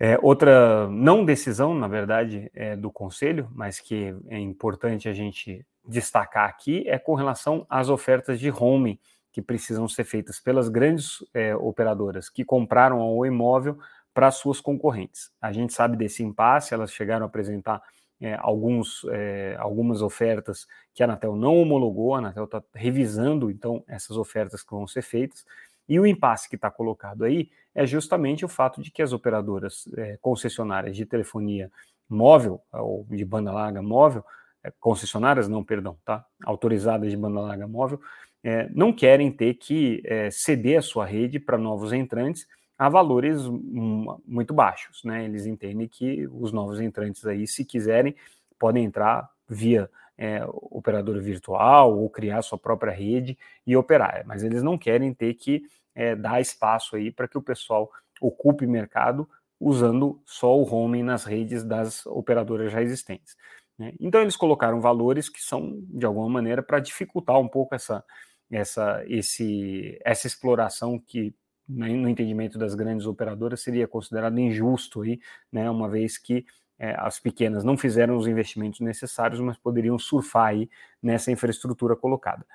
É, 0.00 0.16
outra 0.22 0.88
não 0.88 1.24
decisão, 1.24 1.74
na 1.74 1.88
verdade, 1.88 2.50
é 2.54 2.76
do 2.76 2.90
Conselho, 2.90 3.48
mas 3.52 3.80
que 3.80 4.14
é 4.28 4.38
importante 4.38 5.08
a 5.08 5.12
gente 5.12 5.66
destacar 5.86 6.48
aqui, 6.48 6.84
é 6.86 6.98
com 6.98 7.14
relação 7.14 7.66
às 7.68 7.88
ofertas 7.88 8.38
de 8.38 8.48
roaming 8.48 8.98
que 9.32 9.42
precisam 9.42 9.88
ser 9.88 10.04
feitas 10.04 10.38
pelas 10.38 10.68
grandes 10.68 11.24
é, 11.34 11.54
operadoras 11.54 12.28
que 12.28 12.44
compraram 12.44 13.00
o 13.00 13.26
imóvel 13.26 13.78
para 14.14 14.30
suas 14.30 14.60
concorrentes. 14.60 15.30
A 15.40 15.52
gente 15.52 15.72
sabe 15.72 15.96
desse 15.96 16.22
impasse, 16.22 16.74
elas 16.74 16.92
chegaram 16.92 17.24
a 17.24 17.28
apresentar 17.28 17.82
é, 18.20 18.36
alguns, 18.40 19.04
é, 19.10 19.56
algumas 19.58 20.02
ofertas 20.02 20.66
que 20.92 21.02
a 21.02 21.06
Anatel 21.06 21.36
não 21.36 21.56
homologou, 21.56 22.14
a 22.14 22.18
Anatel 22.18 22.44
está 22.44 22.62
revisando 22.74 23.50
então 23.50 23.84
essas 23.86 24.16
ofertas 24.16 24.62
que 24.62 24.72
vão 24.72 24.86
ser 24.86 25.02
feitas, 25.02 25.44
e 25.88 25.98
o 25.98 26.06
impasse 26.06 26.48
que 26.48 26.56
está 26.56 26.70
colocado 26.70 27.24
aí 27.24 27.50
é 27.74 27.86
justamente 27.86 28.44
o 28.44 28.48
fato 28.48 28.82
de 28.82 28.90
que 28.90 29.02
as 29.02 29.12
operadoras 29.12 29.88
é, 29.96 30.18
concessionárias 30.20 30.96
de 30.96 31.06
telefonia 31.06 31.70
móvel, 32.08 32.60
ou 32.72 33.06
de 33.08 33.24
banda 33.24 33.52
larga 33.52 33.80
móvel, 33.80 34.24
é, 34.62 34.72
concessionárias 34.80 35.48
não, 35.48 35.64
perdão, 35.64 35.96
tá? 36.04 36.24
Autorizadas 36.44 37.10
de 37.10 37.16
banda 37.16 37.40
larga 37.40 37.66
móvel, 37.66 38.00
é, 38.42 38.68
não 38.70 38.92
querem 38.92 39.30
ter 39.30 39.54
que 39.54 40.02
é, 40.04 40.30
ceder 40.30 40.78
a 40.78 40.82
sua 40.82 41.04
rede 41.04 41.38
para 41.38 41.56
novos 41.56 41.92
entrantes 41.92 42.46
a 42.78 42.88
valores 42.88 43.42
muito 43.44 44.54
baixos, 44.54 45.02
né? 45.02 45.24
Eles 45.24 45.46
entendem 45.46 45.88
que 45.88 46.28
os 46.28 46.52
novos 46.52 46.80
entrantes 46.80 47.26
aí, 47.26 47.44
se 47.44 47.64
quiserem, 47.64 48.14
podem 48.56 48.84
entrar 48.84 49.28
via 49.48 49.90
é, 50.16 50.44
operadora 50.46 51.20
virtual 51.20 51.98
ou 51.98 52.08
criar 52.08 52.42
sua 52.42 52.58
própria 52.58 52.92
rede 52.92 53.36
e 53.66 53.76
operar, 53.76 54.24
mas 54.26 54.44
eles 54.44 54.62
não 54.62 54.78
querem 54.78 55.12
ter 55.12 55.34
que 55.34 55.62
é, 55.98 56.14
dar 56.14 56.40
espaço 56.40 56.94
aí 56.94 57.10
para 57.10 57.26
que 57.26 57.36
o 57.36 57.42
pessoal 57.42 57.90
ocupe 58.20 58.64
mercado 58.68 59.28
usando 59.58 60.22
só 60.24 60.56
o 60.56 60.62
roaming 60.62 61.02
nas 61.02 61.24
redes 61.24 61.64
das 61.64 62.06
operadoras 62.06 62.70
já 62.70 62.80
existentes. 62.80 63.36
Né? 63.76 63.92
Então 63.98 64.22
eles 64.22 64.36
colocaram 64.36 64.80
valores 64.80 65.28
que 65.28 65.42
são 65.42 65.82
de 65.82 66.06
alguma 66.06 66.28
maneira 66.28 66.62
para 66.62 66.78
dificultar 66.78 67.38
um 67.40 67.48
pouco 67.48 67.74
essa 67.74 68.04
essa 68.48 69.04
esse 69.08 69.98
essa 70.04 70.28
exploração 70.28 71.00
que 71.00 71.34
né, 71.68 71.88
no 71.88 72.08
entendimento 72.08 72.58
das 72.58 72.76
grandes 72.76 73.04
operadoras 73.04 73.60
seria 73.60 73.88
considerado 73.88 74.38
injusto 74.38 75.02
aí, 75.02 75.20
né, 75.52 75.68
uma 75.68 75.88
vez 75.88 76.16
que 76.16 76.46
é, 76.78 76.94
as 76.96 77.18
pequenas 77.18 77.64
não 77.64 77.76
fizeram 77.76 78.16
os 78.16 78.28
investimentos 78.28 78.78
necessários, 78.78 79.40
mas 79.40 79.58
poderiam 79.58 79.98
surfar 79.98 80.46
aí 80.46 80.70
nessa 81.02 81.32
infraestrutura 81.32 81.96
colocada. 81.96 82.46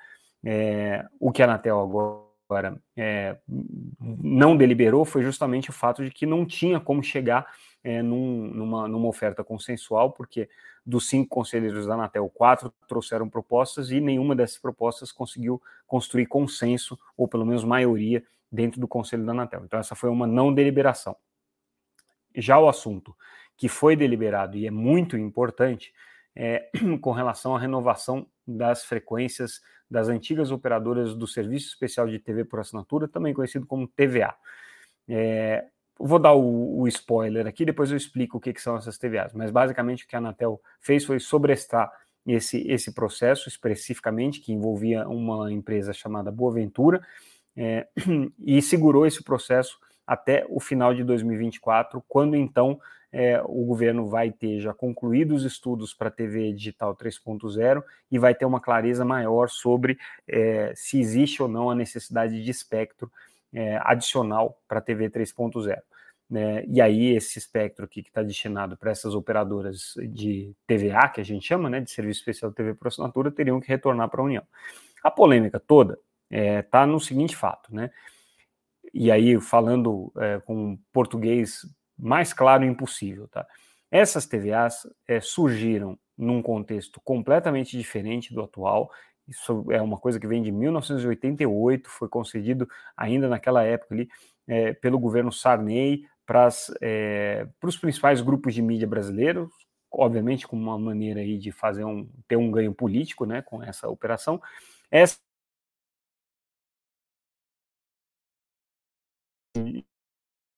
É, 0.42 1.04
o 1.20 1.30
que 1.30 1.42
a 1.42 1.44
Anatel 1.44 1.78
agora 2.48 2.78
é, 2.96 3.36
não 3.98 4.56
deliberou 4.56 5.04
foi 5.04 5.22
justamente 5.22 5.70
o 5.70 5.72
fato 5.72 6.04
de 6.04 6.10
que 6.10 6.26
não 6.26 6.44
tinha 6.44 6.78
como 6.78 7.02
chegar 7.02 7.46
é, 7.82 8.02
num, 8.02 8.48
numa, 8.48 8.88
numa 8.88 9.08
oferta 9.08 9.44
consensual, 9.44 10.12
porque 10.12 10.48
dos 10.84 11.08
cinco 11.08 11.28
conselheiros 11.28 11.86
da 11.86 11.94
Anatel, 11.94 12.28
quatro 12.28 12.72
trouxeram 12.88 13.28
propostas 13.28 13.90
e 13.90 14.00
nenhuma 14.00 14.34
dessas 14.34 14.58
propostas 14.58 15.12
conseguiu 15.12 15.60
construir 15.86 16.26
consenso, 16.26 16.98
ou 17.16 17.28
pelo 17.28 17.44
menos 17.44 17.64
maioria, 17.64 18.22
dentro 18.50 18.80
do 18.80 18.88
conselho 18.88 19.24
da 19.24 19.32
Anatel. 19.32 19.64
Então, 19.64 19.78
essa 19.80 19.94
foi 19.94 20.10
uma 20.10 20.26
não 20.26 20.52
deliberação. 20.52 21.16
Já 22.34 22.58
o 22.58 22.68
assunto 22.68 23.16
que 23.56 23.68
foi 23.68 23.96
deliberado 23.96 24.56
e 24.56 24.66
é 24.66 24.70
muito 24.70 25.16
importante 25.16 25.92
é 26.36 26.68
com 27.00 27.12
relação 27.12 27.54
à 27.54 27.58
renovação 27.58 28.26
das 28.46 28.84
frequências 28.84 29.60
das 29.94 30.08
antigas 30.08 30.50
operadoras 30.50 31.14
do 31.14 31.24
Serviço 31.24 31.68
Especial 31.68 32.08
de 32.08 32.18
TV 32.18 32.44
por 32.44 32.58
Assinatura, 32.58 33.06
também 33.06 33.32
conhecido 33.32 33.64
como 33.64 33.86
TVA. 33.86 34.34
É, 35.08 35.66
vou 35.96 36.18
dar 36.18 36.34
o, 36.34 36.80
o, 36.80 36.88
spoiler 36.88 37.46
aqui, 37.46 37.64
depois 37.64 37.92
eu 37.92 37.96
explico 37.96 38.38
o 38.38 38.40
que, 38.40 38.52
que, 38.52 38.60
são 38.60 38.76
essas 38.76 38.98
TVAs, 38.98 39.32
mas 39.32 39.52
basicamente 39.52 40.04
o 40.04 40.08
que 40.08 40.16
a 40.16 40.18
Anatel 40.18 40.60
fez 40.80 41.04
foi 41.04 41.20
sobrestar 41.20 41.92
esse, 42.26 42.66
esse 42.68 42.92
processo 42.92 43.48
especificamente, 43.48 44.40
que 44.40 44.52
envolvia 44.52 45.06
uma 45.06 45.52
empresa 45.52 45.92
chamada 45.92 46.32
Boaventura, 46.32 47.00
é, 47.56 47.86
e 48.44 48.60
segurou 48.60 49.06
esse 49.06 49.22
processo 49.22 49.78
até 50.06 50.44
o 50.48 50.60
final 50.60 50.94
de 50.94 51.02
2024, 51.04 52.02
quando 52.08 52.36
então 52.36 52.78
é, 53.12 53.40
o 53.44 53.64
governo 53.64 54.08
vai 54.08 54.32
ter 54.32 54.60
já 54.60 54.74
concluído 54.74 55.34
os 55.34 55.44
estudos 55.44 55.94
para 55.94 56.08
a 56.08 56.10
TV 56.10 56.52
digital 56.52 56.96
3.0 56.96 57.82
e 58.10 58.18
vai 58.18 58.34
ter 58.34 58.44
uma 58.44 58.60
clareza 58.60 59.04
maior 59.04 59.48
sobre 59.48 59.96
é, 60.26 60.72
se 60.74 60.98
existe 60.98 61.40
ou 61.40 61.48
não 61.48 61.70
a 61.70 61.76
necessidade 61.76 62.42
de 62.42 62.50
espectro 62.50 63.10
é, 63.52 63.78
adicional 63.82 64.60
para 64.66 64.80
a 64.80 64.82
TV 64.82 65.08
3.0. 65.08 65.80
Né? 66.28 66.64
E 66.66 66.80
aí, 66.80 67.14
esse 67.14 67.38
espectro 67.38 67.84
aqui 67.84 68.02
que 68.02 68.08
está 68.08 68.20
destinado 68.20 68.76
para 68.76 68.90
essas 68.90 69.14
operadoras 69.14 69.94
de 70.08 70.52
TVA, 70.66 71.08
que 71.08 71.20
a 71.20 71.24
gente 71.24 71.46
chama 71.46 71.70
né, 71.70 71.80
de 71.80 71.92
Serviço 71.92 72.20
Especial 72.20 72.50
de 72.50 72.56
TV 72.56 72.74
por 72.74 72.88
Assinatura, 72.88 73.30
teriam 73.30 73.60
que 73.60 73.68
retornar 73.68 74.08
para 74.08 74.20
a 74.20 74.24
União. 74.24 74.42
A 75.04 75.10
polêmica 75.10 75.60
toda 75.60 75.98
está 76.28 76.82
é, 76.82 76.86
no 76.86 76.98
seguinte 76.98 77.36
fato, 77.36 77.72
né? 77.72 77.90
E 78.94 79.10
aí, 79.10 79.40
falando 79.40 80.12
é, 80.16 80.38
com 80.38 80.78
português 80.92 81.66
mais 81.98 82.32
claro 82.32 82.64
impossível, 82.64 83.26
tá? 83.26 83.44
Essas 83.90 84.24
TVAs 84.24 84.86
é, 85.06 85.20
surgiram 85.20 85.98
num 86.16 86.40
contexto 86.40 87.00
completamente 87.04 87.76
diferente 87.76 88.32
do 88.32 88.42
atual. 88.42 88.88
Isso 89.26 89.66
é 89.70 89.82
uma 89.82 89.98
coisa 89.98 90.20
que 90.20 90.28
vem 90.28 90.42
de 90.42 90.52
1988, 90.52 91.90
foi 91.90 92.08
concedido 92.08 92.68
ainda 92.96 93.28
naquela 93.28 93.64
época 93.64 93.94
ali 93.94 94.08
é, 94.46 94.72
pelo 94.74 94.98
governo 94.98 95.32
Sarney 95.32 96.04
para 96.24 96.48
é, 96.80 97.48
os 97.62 97.76
principais 97.76 98.20
grupos 98.20 98.54
de 98.54 98.62
mídia 98.62 98.86
brasileiros, 98.86 99.48
obviamente 99.90 100.46
com 100.46 100.56
uma 100.56 100.78
maneira 100.78 101.20
aí 101.20 101.36
de 101.36 101.50
fazer 101.50 101.84
um 101.84 102.08
ter 102.28 102.36
um 102.36 102.50
ganho 102.50 102.72
político, 102.72 103.26
né, 103.26 103.42
com 103.42 103.62
essa 103.62 103.88
operação. 103.88 104.40
Essa 104.90 105.18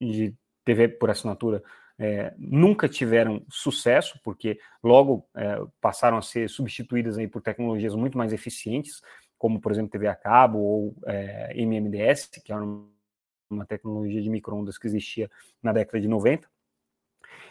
de 0.00 0.34
TV 0.64 0.88
por 0.88 1.10
assinatura 1.10 1.62
é, 1.98 2.34
nunca 2.36 2.88
tiveram 2.88 3.44
sucesso, 3.48 4.20
porque 4.22 4.58
logo 4.82 5.26
é, 5.34 5.58
passaram 5.80 6.18
a 6.18 6.22
ser 6.22 6.48
substituídas 6.48 7.16
aí 7.18 7.26
por 7.26 7.40
tecnologias 7.40 7.94
muito 7.94 8.18
mais 8.18 8.32
eficientes, 8.32 9.00
como, 9.38 9.60
por 9.60 9.72
exemplo, 9.72 9.90
TV 9.90 10.06
a 10.06 10.14
cabo 10.14 10.58
ou 10.58 10.96
é, 11.06 11.52
MMDS, 11.56 12.28
que 12.44 12.52
é 12.52 12.56
uma 12.56 13.66
tecnologia 13.66 14.20
de 14.20 14.28
microondas 14.28 14.76
que 14.76 14.86
existia 14.86 15.30
na 15.62 15.72
década 15.72 16.00
de 16.00 16.08
90. 16.08 16.48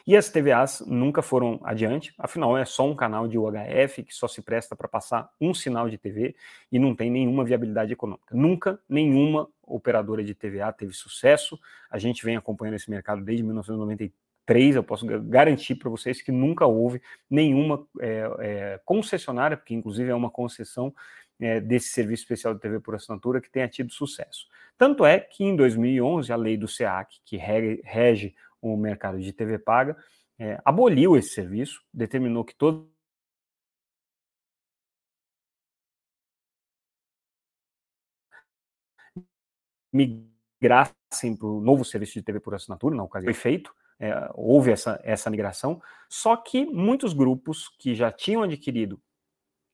E 0.07 0.15
as 0.15 0.29
TVAs 0.29 0.83
nunca 0.85 1.23
foram 1.23 1.59
adiante, 1.63 2.13
afinal 2.19 2.55
é 2.55 2.63
só 2.63 2.87
um 2.87 2.95
canal 2.95 3.27
de 3.27 3.39
UHF 3.39 4.03
que 4.03 4.13
só 4.13 4.27
se 4.27 4.39
presta 4.39 4.75
para 4.75 4.87
passar 4.87 5.31
um 5.41 5.51
sinal 5.51 5.89
de 5.89 5.97
TV 5.97 6.35
e 6.71 6.77
não 6.77 6.95
tem 6.95 7.09
nenhuma 7.09 7.43
viabilidade 7.43 7.91
econômica. 7.91 8.35
Nunca 8.35 8.79
nenhuma 8.87 9.49
operadora 9.67 10.23
de 10.23 10.33
TVA 10.33 10.71
teve 10.71 10.93
sucesso. 10.93 11.59
A 11.89 11.97
gente 11.97 12.23
vem 12.23 12.35
acompanhando 12.35 12.75
esse 12.75 12.89
mercado 12.89 13.23
desde 13.23 13.43
1993. 13.43 14.75
Eu 14.75 14.83
posso 14.83 15.05
garantir 15.05 15.75
para 15.75 15.89
vocês 15.89 16.21
que 16.21 16.31
nunca 16.31 16.65
houve 16.65 17.01
nenhuma 17.29 17.85
é, 17.99 18.29
é, 18.39 18.81
concessionária, 18.85 19.57
porque 19.57 19.73
inclusive 19.73 20.09
é 20.09 20.15
uma 20.15 20.29
concessão 20.29 20.93
é, 21.39 21.59
desse 21.59 21.89
serviço 21.89 22.23
especial 22.23 22.53
de 22.53 22.61
TV 22.61 22.79
por 22.79 22.95
assinatura 22.95 23.41
que 23.41 23.49
tenha 23.49 23.67
tido 23.67 23.91
sucesso. 23.91 24.47
Tanto 24.77 25.05
é 25.05 25.19
que 25.19 25.43
em 25.43 25.55
2011 25.55 26.31
a 26.31 26.35
lei 26.35 26.57
do 26.57 26.67
SEAC, 26.67 27.19
que 27.25 27.37
rege 27.37 28.33
o 28.61 28.75
mercado 28.75 29.19
de 29.19 29.31
TV 29.31 29.57
paga, 29.57 29.95
é, 30.37 30.59
aboliu 30.65 31.15
esse 31.15 31.29
serviço, 31.29 31.81
determinou 31.93 32.43
que 32.43 32.55
todo 32.55 32.89
migrassem 39.95 41.35
para 41.37 41.47
o 41.47 41.61
novo 41.61 41.85
serviço 41.85 42.13
de 42.13 42.21
TV 42.21 42.39
por 42.39 42.53
assinatura, 42.53 42.95
na 42.95 43.03
ocasião 43.03 43.33
foi 43.33 43.39
feito, 43.39 43.73
é, 43.99 44.29
houve 44.33 44.71
essa, 44.71 44.99
essa 45.03 45.29
migração, 45.29 45.81
só 46.09 46.35
que 46.35 46.65
muitos 46.65 47.13
grupos 47.13 47.69
que 47.79 47.95
já 47.95 48.11
tinham 48.11 48.43
adquirido 48.43 48.99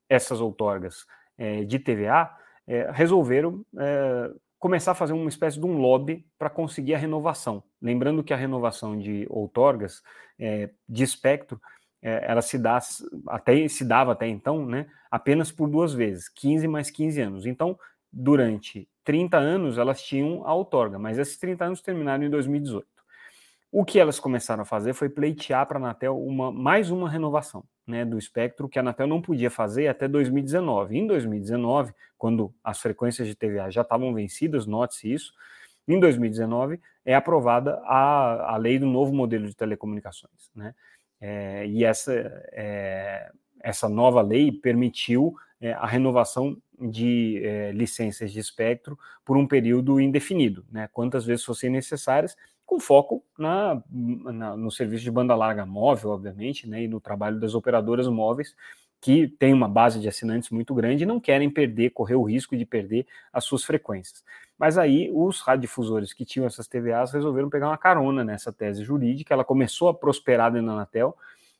essas 0.07 0.39
outorgas 0.39 1.05
é, 1.37 1.63
de 1.63 1.79
TVA 1.79 2.35
é, 2.67 2.91
resolveram 2.91 3.65
é, 3.77 4.31
começar 4.59 4.91
a 4.91 4.95
fazer 4.95 5.13
uma 5.13 5.29
espécie 5.29 5.59
de 5.59 5.65
um 5.65 5.77
lobby 5.77 6.23
para 6.37 6.49
conseguir 6.49 6.93
a 6.93 6.97
renovação. 6.97 7.63
Lembrando 7.81 8.23
que 8.23 8.33
a 8.33 8.37
renovação 8.37 8.97
de 8.97 9.25
outorgas 9.29 10.03
é, 10.37 10.69
de 10.87 11.03
espectro 11.03 11.59
é, 12.01 12.25
ela 12.29 12.41
se 12.41 12.57
dá 12.57 12.79
até 13.27 13.67
se 13.67 13.85
dava 13.85 14.11
até 14.11 14.27
então, 14.27 14.65
né, 14.65 14.87
apenas 15.09 15.51
por 15.51 15.69
duas 15.69 15.93
vezes, 15.93 16.29
15 16.29 16.67
mais 16.67 16.89
15 16.89 17.21
anos. 17.21 17.45
Então, 17.45 17.77
durante 18.11 18.87
30 19.03 19.37
anos 19.37 19.77
elas 19.77 20.01
tinham 20.01 20.45
a 20.45 20.53
outorga, 20.53 20.99
mas 20.99 21.17
esses 21.17 21.37
30 21.37 21.65
anos 21.65 21.81
terminaram 21.81 22.23
em 22.23 22.29
2018. 22.29 22.87
O 23.71 23.85
que 23.85 23.99
elas 23.99 24.19
começaram 24.19 24.63
a 24.63 24.65
fazer 24.65 24.93
foi 24.93 25.07
pleitear 25.07 25.65
para 25.65 25.79
a 25.79 25.81
Anatel 25.81 26.21
uma, 26.21 26.51
mais 26.51 26.91
uma 26.91 27.09
renovação 27.09 27.63
né, 27.87 28.03
do 28.03 28.17
espectro 28.17 28.67
que 28.67 28.77
a 28.77 28.81
Anatel 28.81 29.07
não 29.07 29.21
podia 29.21 29.49
fazer 29.49 29.87
até 29.87 30.09
2019. 30.09 30.97
Em 30.97 31.07
2019, 31.07 31.93
quando 32.17 32.53
as 32.61 32.79
frequências 32.81 33.27
de 33.27 33.35
TVA 33.35 33.71
já 33.71 33.81
estavam 33.81 34.13
vencidas, 34.13 34.65
note-se 34.65 35.13
isso, 35.13 35.33
em 35.87 35.99
2019 35.99 36.81
é 37.05 37.15
aprovada 37.15 37.81
a, 37.85 38.53
a 38.53 38.57
lei 38.57 38.77
do 38.77 38.85
novo 38.85 39.13
modelo 39.13 39.47
de 39.47 39.55
telecomunicações. 39.55 40.51
Né? 40.53 40.75
É, 41.19 41.65
e 41.65 41.85
essa, 41.85 42.13
é, 42.51 43.31
essa 43.61 43.87
nova 43.87 44.21
lei 44.21 44.51
permitiu 44.51 45.33
é, 45.61 45.73
a 45.73 45.85
renovação 45.85 46.57
de 46.81 47.41
é, 47.43 47.71
licenças 47.71 48.31
de 48.31 48.39
espectro 48.39 48.97
por 49.23 49.37
um 49.37 49.47
período 49.47 49.99
indefinido, 49.99 50.65
né? 50.71 50.89
quantas 50.91 51.25
vezes 51.25 51.45
fossem 51.45 51.69
necessárias, 51.69 52.35
com 52.65 52.79
foco 52.79 53.23
na, 53.37 53.83
na, 53.89 54.55
no 54.55 54.71
serviço 54.71 55.03
de 55.03 55.11
banda 55.11 55.35
larga 55.35 55.65
móvel, 55.65 56.11
obviamente, 56.11 56.67
né? 56.67 56.83
e 56.83 56.87
no 56.87 56.99
trabalho 56.99 57.39
das 57.39 57.53
operadoras 57.53 58.07
móveis, 58.07 58.55
que 59.01 59.27
tem 59.27 59.51
uma 59.51 59.67
base 59.67 59.99
de 59.99 60.07
assinantes 60.07 60.51
muito 60.51 60.73
grande 60.75 61.03
e 61.03 61.07
não 61.07 61.19
querem 61.19 61.49
perder, 61.49 61.89
correr 61.89 62.15
o 62.15 62.23
risco 62.23 62.55
de 62.55 62.65
perder 62.65 63.05
as 63.33 63.43
suas 63.43 63.63
frequências. 63.63 64.23
Mas 64.57 64.77
aí 64.77 65.09
os 65.11 65.41
radiodifusores 65.41 66.13
que 66.13 66.23
tinham 66.23 66.45
essas 66.45 66.67
TVAs 66.67 67.11
resolveram 67.11 67.49
pegar 67.49 67.67
uma 67.67 67.77
carona 67.77 68.23
nessa 68.23 68.53
tese 68.53 68.83
jurídica, 68.83 69.33
ela 69.33 69.43
começou 69.43 69.89
a 69.89 69.93
prosperar 69.93 70.51
dentro 70.51 70.67
da 70.67 70.73
Anatel, 70.73 71.17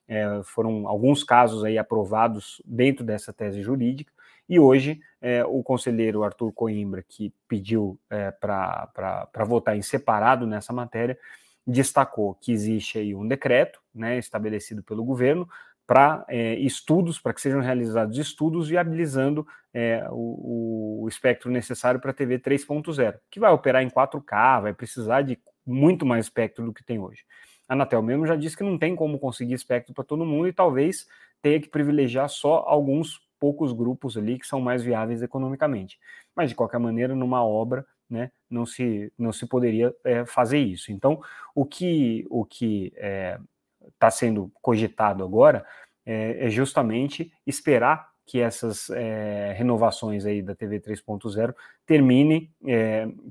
é, 0.08 0.42
foram 0.44 0.88
alguns 0.88 1.24
casos 1.24 1.64
aí 1.64 1.78
aprovados 1.78 2.62
dentro 2.64 3.04
dessa 3.04 3.34
tese 3.34 3.62
jurídica, 3.62 4.14
e 4.52 4.60
hoje 4.60 5.00
é, 5.22 5.46
o 5.46 5.64
conselheiro 5.64 6.26
Arthur 6.26 6.52
Coimbra, 6.52 7.02
que 7.02 7.34
pediu 7.48 7.98
é, 8.10 8.32
para 8.32 9.46
votar 9.48 9.78
em 9.78 9.82
separado 9.82 10.46
nessa 10.46 10.74
matéria, 10.74 11.18
destacou 11.66 12.36
que 12.36 12.52
existe 12.52 12.98
aí 12.98 13.16
um 13.16 13.26
decreto 13.26 13.80
né, 13.96 14.18
estabelecido 14.18 14.84
pelo 14.84 15.06
governo 15.06 15.48
para 15.88 16.26
é, 16.28 16.56
estudos, 16.56 17.18
para 17.18 17.34
que 17.34 17.40
sejam 17.40 17.62
realizados 17.62 18.18
estudos 18.18 18.68
viabilizando 18.68 19.48
é, 19.74 20.06
o, 20.12 21.04
o, 21.04 21.08
espectro 21.08 21.50
necessário 21.50 22.02
para 22.02 22.12
a 22.12 22.14
TV 22.14 22.38
3.0, 22.38 23.20
que 23.30 23.40
vai 23.40 23.54
operar 23.54 23.82
em 23.82 23.90
4K, 23.90 24.64
vai 24.64 24.74
precisar 24.74 25.22
de 25.22 25.40
muito 25.66 26.06
mais 26.06 26.26
espectro 26.26 26.66
do 26.66 26.74
que 26.74 26.84
tem 26.84 27.00
hoje. 27.00 27.24
A 27.70 27.74
Anatel 27.74 28.02
mesmo 28.02 28.28
já 28.28 28.36
disse 28.36 28.58
que 28.58 28.64
não 28.64 28.78
tem 28.78 28.98
como 28.98 29.18
conseguir 29.18 29.54
espectro 29.54 29.94
para 29.94 30.04
todo 30.04 30.26
mundo 30.26 30.50
e 30.50 30.54
talvez 30.54 31.08
tenha 31.42 31.58
que 31.58 31.70
privilegiar 31.70 32.28
só 32.28 32.66
alguns 32.68 33.31
poucos 33.42 33.74
grupos 33.74 34.16
ali 34.16 34.38
que 34.38 34.46
são 34.46 34.62
mais 34.62 34.84
viáveis 34.84 35.24
economicamente. 35.24 36.00
Mas 36.36 36.52
de 36.52 36.56
qualquer 36.56 36.80
maneira, 36.80 37.16
numa 37.16 37.44
obra, 37.44 37.84
né, 38.08 38.32
não 38.48 38.66
se 38.68 39.12
não 39.18 39.34
se 39.34 39.48
poderia 39.48 39.92
é, 40.04 40.24
fazer 40.26 40.60
isso. 40.60 40.92
Então, 40.92 41.20
o 41.56 41.66
que 41.66 42.28
o 42.30 42.46
que 42.46 42.94
é, 42.98 43.40
está 43.88 44.12
sendo 44.12 44.52
cogitado 44.62 45.24
agora 45.24 45.66
é, 46.06 46.46
é, 46.46 46.50
justamente 46.50 47.34
esperar 47.48 48.12
que 48.26 48.40
essas 48.40 48.90
é, 48.92 49.54
renovações 49.58 50.26
aí 50.26 50.42
da 50.42 50.56
TV 50.56 50.80
3.0 50.80 51.54
terminem, 51.86 52.50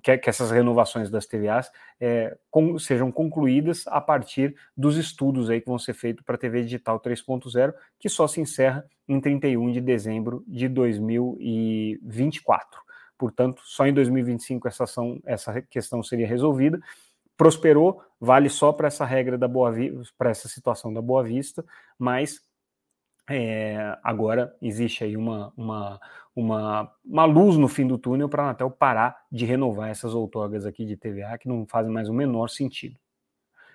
que, 0.03 0.19
que, 0.19 0.29
essas 0.29 0.51
renovações 0.51 1.09
das 1.09 1.27
TVAs 1.27 1.71
é, 1.99 2.37
com, 2.51 2.79
sejam 2.79 3.11
concluídas 3.11 3.87
a 3.87 4.01
partir 4.01 4.55
dos 4.77 4.99
estudos 4.99 5.49
aí 5.49 5.61
que 5.61 5.69
vão 5.69 5.79
ser 5.79 5.95
feitos 5.95 6.23
para 6.25 6.35
a 6.35 6.39
TV 6.39 6.65
Digital 6.65 7.01
3.0, 7.01 7.73
que 7.99 8.09
só 8.11 8.27
se 8.27 8.41
encerra 8.41 8.85
em 9.13 9.21
31 9.21 9.73
de 9.73 9.81
dezembro 9.81 10.45
de 10.47 10.69
2024. 10.69 12.81
Portanto, 13.19 13.61
só 13.65 13.85
em 13.87 13.93
2025 13.93 14.69
essa, 14.69 14.85
ação, 14.85 15.21
essa 15.27 15.61
questão 15.63 16.01
seria 16.03 16.27
resolvida 16.27 16.81
prosperou, 17.41 18.03
vale 18.21 18.51
só 18.51 18.71
para 18.71 18.89
essa 18.89 19.03
regra 19.03 19.39
da 19.39 19.49
Boa 19.49 19.73
Vista, 19.73 20.13
para 20.19 20.29
essa 20.29 20.47
situação 20.47 20.93
da 20.93 21.01
Boa 21.01 21.25
Vista, 21.25 21.65
mas 21.99 22.45
é, 23.27 23.97
agora 24.03 24.55
existe 24.61 25.05
aí 25.05 25.17
uma, 25.17 25.51
uma, 25.57 25.99
uma, 26.37 26.93
uma 27.03 27.25
luz 27.25 27.57
no 27.57 27.67
fim 27.67 27.87
do 27.87 27.97
túnel 27.97 28.29
para 28.29 28.43
a 28.43 28.47
Anatel 28.49 28.71
parar 28.71 29.25
de 29.33 29.47
renovar 29.47 29.89
essas 29.89 30.15
outorgas 30.15 30.67
aqui 30.67 30.85
de 30.85 30.99
TVA 30.99 31.39
que 31.39 31.49
não 31.49 31.67
fazem 31.67 31.91
mais 31.91 32.11
o 32.11 32.13
menor 32.13 32.51
sentido. 32.51 32.99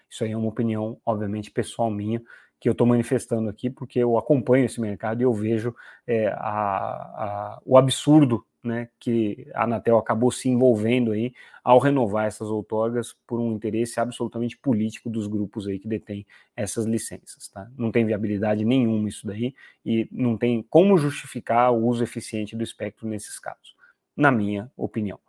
Isso 0.08 0.24
aí 0.24 0.32
é 0.32 0.38
uma 0.38 0.50
opinião, 0.50 1.02
obviamente, 1.04 1.50
pessoal 1.50 1.89
minha, 1.89 2.21
que 2.59 2.69
eu 2.69 2.71
estou 2.71 2.87
manifestando 2.87 3.49
aqui, 3.49 3.69
porque 3.69 3.99
eu 3.99 4.17
acompanho 4.17 4.65
esse 4.65 4.79
mercado 4.79 5.21
e 5.21 5.23
eu 5.23 5.33
vejo 5.33 5.75
é, 6.07 6.27
a, 6.27 6.37
a, 6.37 7.61
o 7.65 7.77
absurdo 7.77 8.45
né, 8.65 8.89
que 8.99 9.47
a 9.53 9.63
Anatel 9.63 9.97
acabou 9.97 10.31
se 10.31 10.49
envolvendo 10.49 11.11
aí 11.11 11.33
ao 11.63 11.77
renovar 11.77 12.25
essas 12.25 12.49
outorgas 12.49 13.15
por 13.27 13.39
um 13.39 13.53
interesse 13.53 13.99
absolutamente 13.99 14.57
político 14.57 15.09
dos 15.09 15.27
grupos 15.27 15.67
aí 15.67 15.77
que 15.77 15.87
detêm 15.87 16.25
essas 16.55 16.85
licenças, 16.85 17.47
tá? 17.47 17.69
Não 17.77 17.91
tem 17.91 18.05
viabilidade 18.05 18.65
nenhuma 18.65 19.07
isso 19.07 19.27
daí 19.27 19.53
e 19.85 20.07
não 20.11 20.35
tem 20.35 20.63
como 20.63 20.97
justificar 20.97 21.71
o 21.71 21.85
uso 21.85 22.03
eficiente 22.03 22.55
do 22.55 22.63
espectro 22.63 23.07
nesses 23.07 23.39
casos, 23.39 23.75
na 24.17 24.31
minha 24.31 24.71
opinião. 24.75 25.19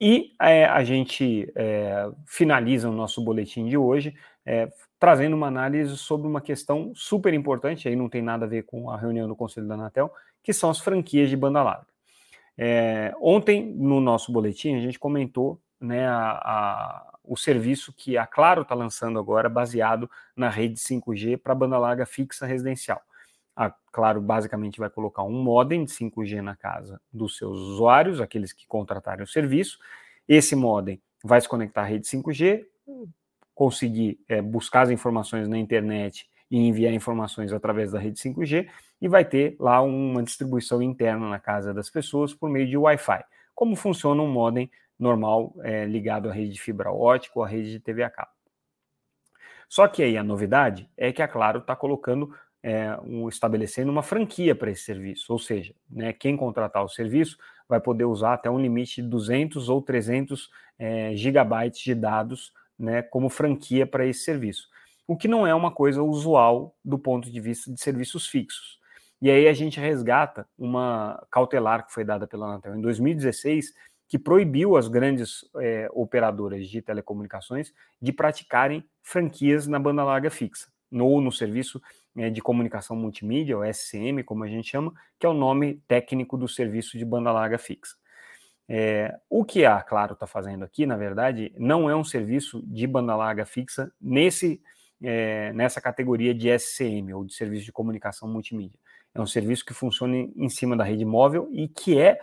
E 0.00 0.32
é, 0.40 0.64
a 0.64 0.82
gente 0.82 1.50
é, 1.54 2.10
finaliza 2.26 2.88
o 2.88 2.92
nosso 2.92 3.22
boletim 3.22 3.66
de 3.66 3.76
hoje 3.76 4.14
é, 4.44 4.68
trazendo 4.98 5.34
uma 5.34 5.46
análise 5.46 5.96
sobre 5.96 6.26
uma 6.26 6.40
questão 6.40 6.92
super 6.94 7.32
importante, 7.34 7.88
aí 7.88 7.96
não 7.96 8.08
tem 8.08 8.22
nada 8.22 8.44
a 8.44 8.48
ver 8.48 8.64
com 8.64 8.90
a 8.90 8.96
reunião 8.96 9.28
do 9.28 9.36
Conselho 9.36 9.66
da 9.66 9.74
Anatel, 9.74 10.12
que 10.42 10.52
são 10.52 10.70
as 10.70 10.80
franquias 10.80 11.28
de 11.28 11.36
banda 11.36 11.62
larga. 11.62 11.86
Ontem, 13.20 13.64
no 13.64 14.00
nosso 14.00 14.30
boletim, 14.30 14.74
a 14.76 14.80
gente 14.80 14.98
comentou 14.98 15.60
né, 15.80 16.06
a, 16.06 16.30
a, 16.30 17.18
o 17.24 17.36
serviço 17.36 17.92
que 17.92 18.16
a 18.16 18.26
Claro 18.26 18.62
está 18.62 18.74
lançando 18.74 19.18
agora, 19.18 19.48
baseado 19.48 20.08
na 20.36 20.48
rede 20.48 20.78
5G 20.78 21.36
para 21.36 21.54
banda 21.54 21.78
larga 21.78 22.06
fixa 22.06 22.46
residencial. 22.46 23.02
A 23.54 23.70
Claro 23.92 24.20
basicamente 24.20 24.78
vai 24.78 24.88
colocar 24.88 25.22
um 25.22 25.42
modem 25.42 25.84
de 25.84 25.92
5G 25.92 26.40
na 26.40 26.56
casa 26.56 27.00
dos 27.12 27.36
seus 27.36 27.58
usuários, 27.58 28.20
aqueles 28.20 28.52
que 28.52 28.66
contratarem 28.66 29.24
o 29.24 29.26
serviço. 29.26 29.78
Esse 30.26 30.56
modem 30.56 31.00
vai 31.22 31.40
se 31.40 31.48
conectar 31.48 31.82
à 31.82 31.84
rede 31.84 32.06
5G, 32.06 32.64
conseguir 33.54 34.18
é, 34.28 34.40
buscar 34.40 34.82
as 34.82 34.90
informações 34.90 35.48
na 35.48 35.58
internet 35.58 36.28
e 36.50 36.58
enviar 36.58 36.92
informações 36.92 37.52
através 37.52 37.92
da 37.92 37.98
rede 37.98 38.18
5G 38.18 38.68
e 39.00 39.08
vai 39.08 39.24
ter 39.24 39.56
lá 39.58 39.80
uma 39.80 40.22
distribuição 40.22 40.82
interna 40.82 41.28
na 41.28 41.38
casa 41.38 41.74
das 41.74 41.90
pessoas 41.90 42.34
por 42.34 42.48
meio 42.48 42.66
de 42.66 42.76
Wi-Fi. 42.76 43.24
Como 43.54 43.76
funciona 43.76 44.22
um 44.22 44.30
modem 44.30 44.70
normal 44.98 45.54
é, 45.62 45.84
ligado 45.84 46.28
à 46.28 46.32
rede 46.32 46.52
de 46.52 46.60
fibra 46.60 46.92
ótica 46.92 47.38
ou 47.38 47.44
à 47.44 47.48
rede 47.48 47.70
de 47.70 47.80
TV 47.80 48.02
a 48.02 48.10
cabo. 48.10 48.30
Só 49.68 49.88
que 49.88 50.02
aí 50.02 50.16
a 50.18 50.22
novidade 50.22 50.88
é 50.96 51.10
que 51.12 51.22
a 51.22 51.28
Claro 51.28 51.60
está 51.60 51.74
colocando, 51.74 52.34
é, 52.62 52.96
um, 53.02 53.28
estabelecendo 53.28 53.90
uma 53.90 54.02
franquia 54.02 54.54
para 54.54 54.70
esse 54.70 54.82
serviço, 54.82 55.32
ou 55.32 55.38
seja, 55.38 55.74
né, 55.90 56.12
quem 56.12 56.36
contratar 56.36 56.84
o 56.84 56.88
serviço 56.88 57.36
vai 57.68 57.80
poder 57.80 58.04
usar 58.04 58.34
até 58.34 58.50
um 58.50 58.60
limite 58.60 59.02
de 59.02 59.08
200 59.08 59.68
ou 59.68 59.82
300 59.82 60.48
é, 60.78 61.16
gigabytes 61.16 61.80
de 61.80 61.94
dados 61.94 62.52
né, 62.78 63.02
como 63.02 63.28
franquia 63.28 63.86
para 63.86 64.06
esse 64.06 64.20
serviço, 64.20 64.68
o 65.06 65.16
que 65.16 65.28
não 65.28 65.46
é 65.46 65.54
uma 65.54 65.70
coisa 65.70 66.02
usual 66.02 66.76
do 66.84 66.98
ponto 66.98 67.30
de 67.30 67.40
vista 67.40 67.72
de 67.72 67.80
serviços 67.80 68.26
fixos. 68.26 68.80
E 69.20 69.30
aí 69.30 69.46
a 69.46 69.52
gente 69.52 69.78
resgata 69.78 70.48
uma 70.58 71.24
cautelar 71.30 71.86
que 71.86 71.92
foi 71.92 72.04
dada 72.04 72.26
pela 72.26 72.46
Anatel 72.46 72.74
em 72.74 72.80
2016, 72.80 73.72
que 74.08 74.18
proibiu 74.18 74.76
as 74.76 74.88
grandes 74.88 75.48
é, 75.58 75.88
operadoras 75.92 76.68
de 76.68 76.82
telecomunicações 76.82 77.72
de 78.00 78.12
praticarem 78.12 78.84
franquias 79.02 79.66
na 79.66 79.78
banda 79.78 80.02
larga 80.04 80.28
fixa, 80.28 80.66
ou 80.92 81.20
no, 81.20 81.30
serviço 81.30 81.80
de 82.14 82.42
comunicação 82.42 82.94
multimídia, 82.94 83.56
o 83.56 83.64
SCM, 83.64 84.22
como 84.22 84.44
a 84.44 84.48
gente 84.48 84.68
chama, 84.68 84.92
que 85.18 85.24
é 85.24 85.28
o 85.28 85.34
nome 85.34 85.82
técnico 85.88 86.36
do 86.36 86.46
serviço 86.46 86.98
de 86.98 87.04
banda 87.04 87.32
larga 87.32 87.58
fixa. 87.58 87.96
É, 88.68 89.18
o 89.28 89.44
que 89.44 89.64
a 89.64 89.80
Claro 89.82 90.12
está 90.12 90.26
fazendo 90.26 90.64
aqui, 90.64 90.86
na 90.86 90.96
verdade, 90.96 91.52
não 91.58 91.88
é 91.88 91.96
um 91.96 92.04
serviço 92.04 92.62
de 92.66 92.86
banda 92.86 93.16
larga 93.16 93.44
fixa 93.44 93.90
nesse, 94.00 94.62
é, 95.02 95.52
nessa 95.52 95.80
categoria 95.80 96.34
de 96.34 96.48
SCM, 96.48 97.12
ou 97.14 97.24
de 97.24 97.34
serviço 97.34 97.64
de 97.64 97.72
comunicação 97.72 98.28
multimídia. 98.28 98.78
É 99.14 99.20
um 99.20 99.26
serviço 99.26 99.64
que 99.64 99.74
funciona 99.74 100.16
em 100.16 100.48
cima 100.48 100.76
da 100.76 100.84
rede 100.84 101.04
móvel 101.04 101.48
e 101.52 101.68
que 101.68 101.98
é 101.98 102.18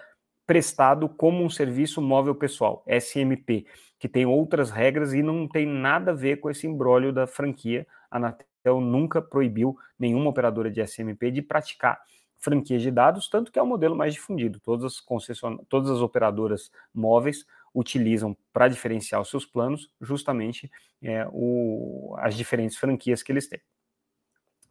prestado 0.46 1.08
como 1.08 1.44
um 1.44 1.50
serviço 1.50 2.02
móvel 2.02 2.34
pessoal, 2.34 2.84
SMP, 2.88 3.66
que 4.00 4.10
tem 4.10 4.26
outras 4.26 4.72
regras 4.72 5.14
e 5.14 5.22
não 5.22 5.48
tem 5.48 5.68
nada 5.68 6.12
a 6.12 6.16
ver 6.16 6.38
com 6.40 6.50
esse 6.50 6.66
embrólio 6.66 7.14
da 7.14 7.28
franquia. 7.28 7.86
Anatel 8.10 8.48
nunca 8.66 9.22
proibiu 9.22 9.78
nenhuma 9.98 10.30
operadora 10.30 10.70
de 10.70 10.82
SMP 10.86 11.32
de 11.32 11.42
praticar 11.42 12.00
franquias 12.38 12.82
de 12.82 12.90
dados, 12.90 13.30
tanto 13.30 13.52
que 13.52 13.60
é 13.60 13.62
o 13.62 13.68
modelo 13.68 13.96
mais 13.96 14.14
difundido. 14.14 14.60
Todas 14.60 14.86
as 14.86 15.00
concession... 15.00 15.58
todas 15.70 15.90
as 15.90 16.00
operadoras 16.00 16.72
móveis 16.94 17.46
utilizam 17.74 18.36
para 18.52 18.68
diferenciar 18.68 19.22
os 19.22 19.30
seus 19.30 19.46
planos 19.46 19.90
justamente 20.02 20.72
é, 21.02 21.28
o... 21.32 22.16
as 22.20 22.36
diferentes 22.36 22.78
franquias 22.78 23.22
que 23.22 23.32
eles 23.32 23.48
têm. 23.48 23.62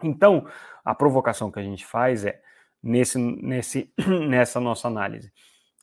Então, 0.02 0.46
a 0.84 0.94
provocação 0.94 1.50
que 1.50 1.58
a 1.58 1.62
gente 1.62 1.84
faz 1.84 2.24
é, 2.24 2.40
nesse, 2.82 3.18
nesse, 3.18 3.92
nessa 4.28 4.60
nossa 4.60 4.88
análise, 4.88 5.32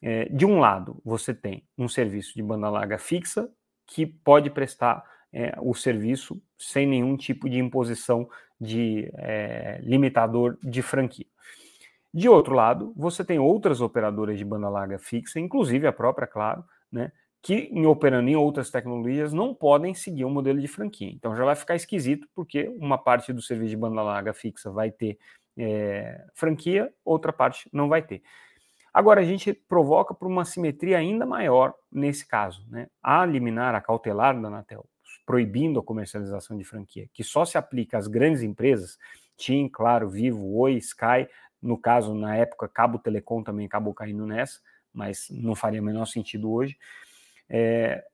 é, 0.01 0.25
de 0.25 0.45
um 0.45 0.59
lado, 0.59 1.01
você 1.03 1.33
tem 1.33 1.67
um 1.77 1.87
serviço 1.87 2.33
de 2.35 2.43
banda 2.43 2.69
larga 2.69 2.97
fixa 2.97 3.49
que 3.85 4.05
pode 4.05 4.49
prestar 4.49 5.03
é, 5.33 5.53
o 5.61 5.73
serviço 5.73 6.41
sem 6.57 6.85
nenhum 6.87 7.17
tipo 7.17 7.49
de 7.49 7.59
imposição 7.59 8.27
de 8.59 9.11
é, 9.15 9.79
limitador 9.83 10.57
de 10.63 10.81
franquia. 10.81 11.27
De 12.13 12.29
outro 12.29 12.55
lado, 12.55 12.93
você 12.95 13.25
tem 13.25 13.37
outras 13.37 13.81
operadoras 13.81 14.37
de 14.37 14.45
banda 14.45 14.69
larga 14.69 14.97
fixa, 14.97 15.39
inclusive 15.39 15.85
a 15.85 15.91
própria 15.91 16.25
Claro, 16.25 16.63
né, 16.89 17.11
que 17.41 17.69
em 17.71 17.85
operando 17.85 18.29
em 18.29 18.35
outras 18.35 18.71
tecnologias 18.71 19.33
não 19.33 19.53
podem 19.53 19.93
seguir 19.93 20.23
o 20.23 20.27
um 20.29 20.31
modelo 20.31 20.59
de 20.59 20.67
franquia. 20.67 21.11
Então 21.11 21.35
já 21.35 21.43
vai 21.43 21.55
ficar 21.55 21.75
esquisito, 21.75 22.27
porque 22.33 22.73
uma 22.79 22.97
parte 22.97 23.33
do 23.33 23.41
serviço 23.41 23.71
de 23.71 23.77
banda 23.77 24.01
larga 24.01 24.33
fixa 24.33 24.71
vai 24.71 24.89
ter 24.89 25.17
é, 25.57 26.25
franquia, 26.33 26.91
outra 27.03 27.33
parte 27.33 27.69
não 27.71 27.89
vai 27.89 28.01
ter. 28.01 28.23
Agora, 28.95 29.19
a 29.19 29.25
gente 29.25 29.53
provoca 29.53 30.13
por 30.13 30.25
uma 30.25 30.45
simetria 30.45 30.97
ainda 30.97 31.25
maior 31.25 31.73
nesse 31.91 32.25
caso. 32.25 32.65
Né? 32.69 32.87
A 33.03 33.25
liminar, 33.25 33.75
a 33.75 33.81
cautelar 33.81 34.39
da 34.39 34.47
Anatel, 34.47 34.85
proibindo 35.25 35.79
a 35.79 35.83
comercialização 35.83 36.57
de 36.57 36.63
franquia, 36.63 37.09
que 37.13 37.23
só 37.23 37.45
se 37.45 37.57
aplica 37.57 37.97
às 37.97 38.07
grandes 38.07 38.41
empresas, 38.41 38.97
TIM, 39.35 39.67
Claro, 39.67 40.09
Vivo, 40.09 40.55
Oi, 40.57 40.75
Sky, 40.75 41.27
no 41.61 41.77
caso, 41.77 42.13
na 42.13 42.35
época, 42.35 42.67
Cabo 42.67 42.99
Telecom 42.99 43.41
também 43.41 43.65
acabou 43.65 43.93
caindo 43.93 44.25
nessa, 44.25 44.59
mas 44.93 45.27
não 45.29 45.55
faria 45.55 45.81
menor 45.81 46.05
sentido 46.05 46.51
hoje. 46.51 46.77
É, 47.49 48.05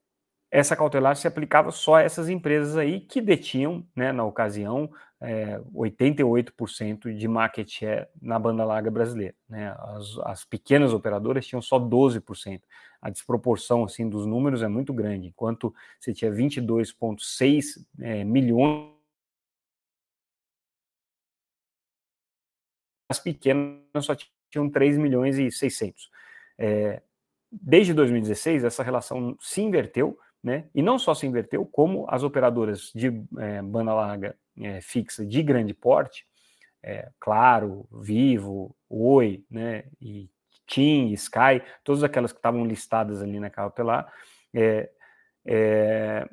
essa 0.51 0.75
cautelar 0.75 1.15
se 1.15 1.27
aplicava 1.27 1.71
só 1.71 1.95
a 1.95 2.01
essas 2.01 2.27
empresas 2.27 2.75
aí 2.75 2.99
que 2.99 3.21
detinham, 3.21 3.87
né, 3.95 4.11
na 4.11 4.25
ocasião, 4.25 4.91
é, 5.21 5.57
88% 5.73 7.15
de 7.15 7.27
market 7.27 7.69
share 7.69 8.07
na 8.21 8.37
banda 8.37 8.65
larga 8.65 8.91
brasileira. 8.91 9.33
Né? 9.47 9.73
As, 9.79 10.17
as, 10.25 10.43
pequenas 10.43 10.93
operadoras 10.93 11.47
tinham 11.47 11.61
só 11.61 11.79
12%. 11.79 12.61
A 13.01 13.09
desproporção 13.09 13.85
assim 13.85 14.09
dos 14.09 14.25
números 14.25 14.61
é 14.61 14.67
muito 14.67 14.93
grande. 14.93 15.27
Enquanto 15.27 15.73
você 15.97 16.13
tinha 16.13 16.31
22,6 16.31 17.85
é, 18.01 18.23
milhões, 18.25 18.91
as 23.09 23.19
pequenas 23.19 24.05
só 24.05 24.15
tinham 24.49 24.69
3 24.69 24.97
milhões 24.97 25.37
e 25.37 25.49
600. 25.49 26.09
É, 26.57 27.01
desde 27.51 27.93
2016, 27.93 28.63
essa 28.63 28.83
relação 28.83 29.37
se 29.39 29.61
inverteu, 29.61 30.17
né? 30.43 30.67
E 30.73 30.82
não 30.82 30.97
só 30.97 31.13
se 31.13 31.25
inverteu, 31.25 31.65
como 31.65 32.06
as 32.10 32.23
operadoras 32.23 32.91
de 32.95 33.08
é, 33.38 33.62
banda 33.62 33.93
larga 33.93 34.36
é, 34.60 34.82
fixa 34.82 35.25
de 35.25 35.43
grande 35.43 35.73
porte, 35.73 36.25
é, 36.84 37.10
Claro, 37.19 37.88
Vivo, 37.91 38.75
Oi, 38.89 39.43
né? 39.49 39.86
E 40.01 40.30
TIM, 40.67 41.12
Sky, 41.13 41.62
todas 41.84 42.04
aquelas 42.04 42.32
que 42.32 42.39
estavam 42.39 42.65
listadas 42.65 43.21
ali 43.21 43.39
na 43.39 43.49
cautelar, 43.49 44.12
é, 44.54 44.89
é, 45.45 46.27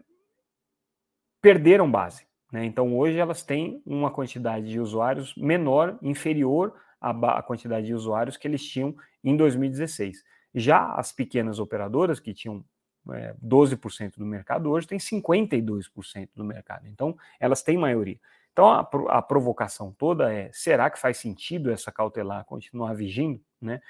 perderam 1.41 1.91
base. 1.91 2.27
Né? 2.53 2.65
Então 2.65 2.97
hoje 2.97 3.19
elas 3.19 3.43
têm 3.43 3.83
uma 3.85 4.11
quantidade 4.11 4.69
de 4.69 4.81
usuários 4.81 5.35
menor, 5.37 5.99
inferior 6.01 6.75
à, 7.01 7.11
à 7.39 7.43
quantidade 7.43 7.87
de 7.87 7.95
usuários 7.95 8.37
que 8.37 8.47
eles 8.47 8.65
tinham 8.65 8.95
em 9.23 9.37
2016. 9.37 10.25
Já 10.55 10.95
as 10.95 11.13
pequenas 11.13 11.59
operadoras, 11.59 12.21
que 12.21 12.33
tinham 12.33 12.65
é, 13.13 13.35
12% 13.45 14.19
do 14.19 14.27
mercado, 14.27 14.71
hoje 14.71 14.87
tem 14.87 14.99
52% 14.99 16.29
do 16.35 16.45
mercado. 16.45 16.87
Então, 16.87 17.17
elas 17.39 17.63
têm 17.63 17.77
maioria. 17.77 18.19
Então, 18.53 18.67
a, 18.67 18.81
a, 19.09 19.23
provocação 19.23 19.93
toda 19.97 20.33
é: 20.33 20.51
será 20.53 20.91
que 20.91 20.99
faz 20.99 21.17
sentido 21.19 21.71
essa 21.71 21.93
cautelar 21.93 22.45
continuar 22.45 22.93
vigindo? 22.95 23.41
Né? 23.61 23.81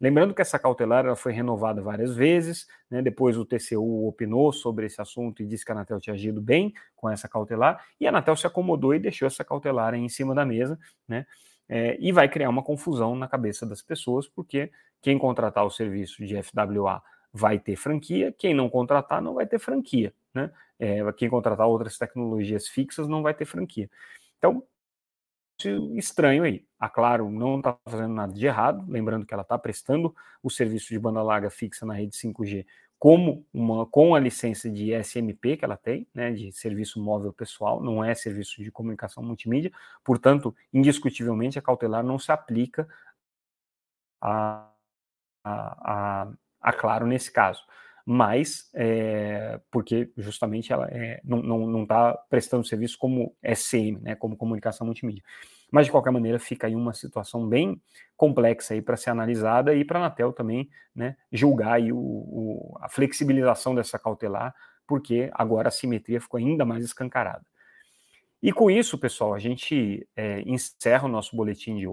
Lembrando 0.00 0.34
que 0.34 0.42
essa 0.42 0.58
cautelar 0.58 1.06
ela 1.06 1.16
foi 1.16 1.32
renovada 1.32 1.80
várias 1.80 2.14
vezes, 2.14 2.66
né? 2.90 3.00
depois 3.00 3.38
o 3.38 3.44
TCU 3.44 4.06
opinou 4.06 4.52
sobre 4.52 4.86
esse 4.86 5.00
assunto 5.00 5.42
e 5.42 5.46
disse 5.46 5.64
que 5.64 5.70
a 5.70 5.74
Anatel 5.74 6.00
tinha 6.00 6.14
agido 6.14 6.40
bem 6.42 6.74
com 6.94 7.08
essa 7.08 7.28
cautelar, 7.28 7.82
e 8.00 8.06
a 8.06 8.10
Anatel 8.10 8.36
se 8.36 8.46
acomodou 8.46 8.94
e 8.94 8.98
deixou 8.98 9.26
essa 9.26 9.44
cautelar 9.44 9.94
em 9.94 10.08
cima 10.08 10.34
da 10.34 10.44
mesa, 10.44 10.78
né? 11.06 11.24
É, 11.68 11.96
e 11.98 12.12
vai 12.12 12.28
criar 12.28 12.48
uma 12.48 12.62
confusão 12.62 13.16
na 13.16 13.26
cabeça 13.26 13.66
das 13.66 13.82
pessoas, 13.82 14.28
porque 14.28 14.70
quem 15.02 15.18
contratar 15.18 15.64
o 15.64 15.70
serviço 15.70 16.24
de 16.24 16.40
FWA 16.42 17.02
vai 17.36 17.58
ter 17.58 17.76
franquia, 17.76 18.32
quem 18.32 18.54
não 18.54 18.68
contratar 18.68 19.20
não 19.20 19.34
vai 19.34 19.46
ter 19.46 19.58
franquia, 19.58 20.14
né? 20.32 20.50
É, 20.78 21.00
quem 21.12 21.28
contratar 21.28 21.66
outras 21.66 21.96
tecnologias 21.96 22.68
fixas 22.68 23.08
não 23.08 23.22
vai 23.22 23.32
ter 23.34 23.46
franquia. 23.46 23.90
Então, 24.38 24.62
estranho 25.96 26.44
aí. 26.44 26.66
A 26.78 26.88
Claro 26.88 27.30
não 27.30 27.58
está 27.58 27.78
fazendo 27.86 28.12
nada 28.12 28.32
de 28.32 28.46
errado, 28.46 28.84
lembrando 28.88 29.24
que 29.24 29.32
ela 29.32 29.42
está 29.42 29.58
prestando 29.58 30.14
o 30.42 30.50
serviço 30.50 30.88
de 30.88 30.98
banda 30.98 31.22
larga 31.22 31.48
fixa 31.48 31.86
na 31.86 31.94
rede 31.94 32.14
5G 32.16 32.66
como 32.98 33.46
uma 33.52 33.86
com 33.86 34.14
a 34.14 34.18
licença 34.20 34.70
de 34.70 34.92
SMP 35.02 35.56
que 35.56 35.64
ela 35.64 35.76
tem, 35.76 36.06
né, 36.14 36.32
de 36.32 36.50
serviço 36.52 37.00
móvel 37.00 37.32
pessoal, 37.32 37.82
não 37.82 38.02
é 38.02 38.14
serviço 38.14 38.62
de 38.62 38.70
comunicação 38.70 39.22
multimídia, 39.22 39.70
portanto, 40.02 40.54
indiscutivelmente 40.72 41.58
a 41.58 41.62
cautelar 41.62 42.02
não 42.02 42.18
se 42.18 42.32
aplica 42.32 42.88
a, 44.20 44.70
a, 45.44 46.22
a, 46.24 46.32
a 46.60 46.72
Claro 46.72 47.06
nesse 47.06 47.30
caso 47.32 47.62
mas 48.08 48.70
é, 48.72 49.58
porque 49.68 50.12
justamente 50.16 50.72
ela 50.72 50.86
é, 50.92 51.20
não 51.24 51.82
está 51.82 52.12
tá 52.12 52.18
prestando 52.30 52.64
serviço 52.64 52.96
como 52.96 53.34
SM, 53.42 54.00
né, 54.00 54.14
como 54.14 54.36
comunicação 54.36 54.86
multimídia. 54.86 55.24
Mas 55.72 55.86
de 55.86 55.90
qualquer 55.90 56.12
maneira 56.12 56.38
fica 56.38 56.68
aí 56.68 56.76
uma 56.76 56.94
situação 56.94 57.48
bem 57.48 57.82
complexa 58.16 58.74
aí 58.74 58.80
para 58.80 58.96
ser 58.96 59.10
analisada 59.10 59.74
e 59.74 59.84
para 59.84 59.98
a 59.98 60.02
Anatel 60.02 60.32
também 60.32 60.70
né, 60.94 61.16
julgar 61.32 61.74
aí 61.74 61.92
o, 61.92 61.98
o, 61.98 62.78
a 62.80 62.88
flexibilização 62.88 63.74
dessa 63.74 63.98
cautelar, 63.98 64.54
porque 64.86 65.28
agora 65.32 65.66
a 65.66 65.72
simetria 65.72 66.20
ficou 66.20 66.38
ainda 66.38 66.64
mais 66.64 66.84
escancarada. 66.84 67.44
E 68.40 68.52
com 68.52 68.70
isso, 68.70 68.96
pessoal, 68.96 69.34
a 69.34 69.40
gente 69.40 70.08
é, 70.14 70.42
encerra 70.42 71.06
o 71.06 71.10
nosso 71.10 71.34
boletim 71.34 71.76
de 71.76 71.88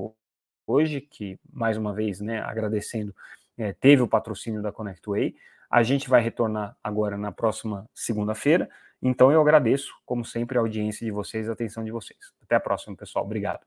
hoje, 0.67 1.01
que 1.01 1.39
mais 1.51 1.75
uma 1.75 1.91
vez, 1.91 2.21
né, 2.21 2.39
agradecendo, 2.39 3.15
é, 3.57 3.73
teve 3.73 4.01
o 4.01 4.07
patrocínio 4.07 4.61
da 4.61 4.71
ConnectWay. 4.71 5.35
A 5.69 5.83
gente 5.83 6.09
vai 6.09 6.21
retornar 6.21 6.75
agora 6.83 7.17
na 7.17 7.31
próxima 7.31 7.89
segunda-feira. 7.93 8.69
Então 9.01 9.31
eu 9.31 9.41
agradeço, 9.41 9.91
como 10.05 10.23
sempre, 10.23 10.57
a 10.57 10.61
audiência 10.61 11.05
de 11.05 11.11
vocês, 11.11 11.49
a 11.49 11.53
atenção 11.53 11.83
de 11.83 11.91
vocês. 11.91 12.19
Até 12.41 12.55
a 12.55 12.59
próxima, 12.59 12.95
pessoal. 12.95 13.25
Obrigado. 13.25 13.61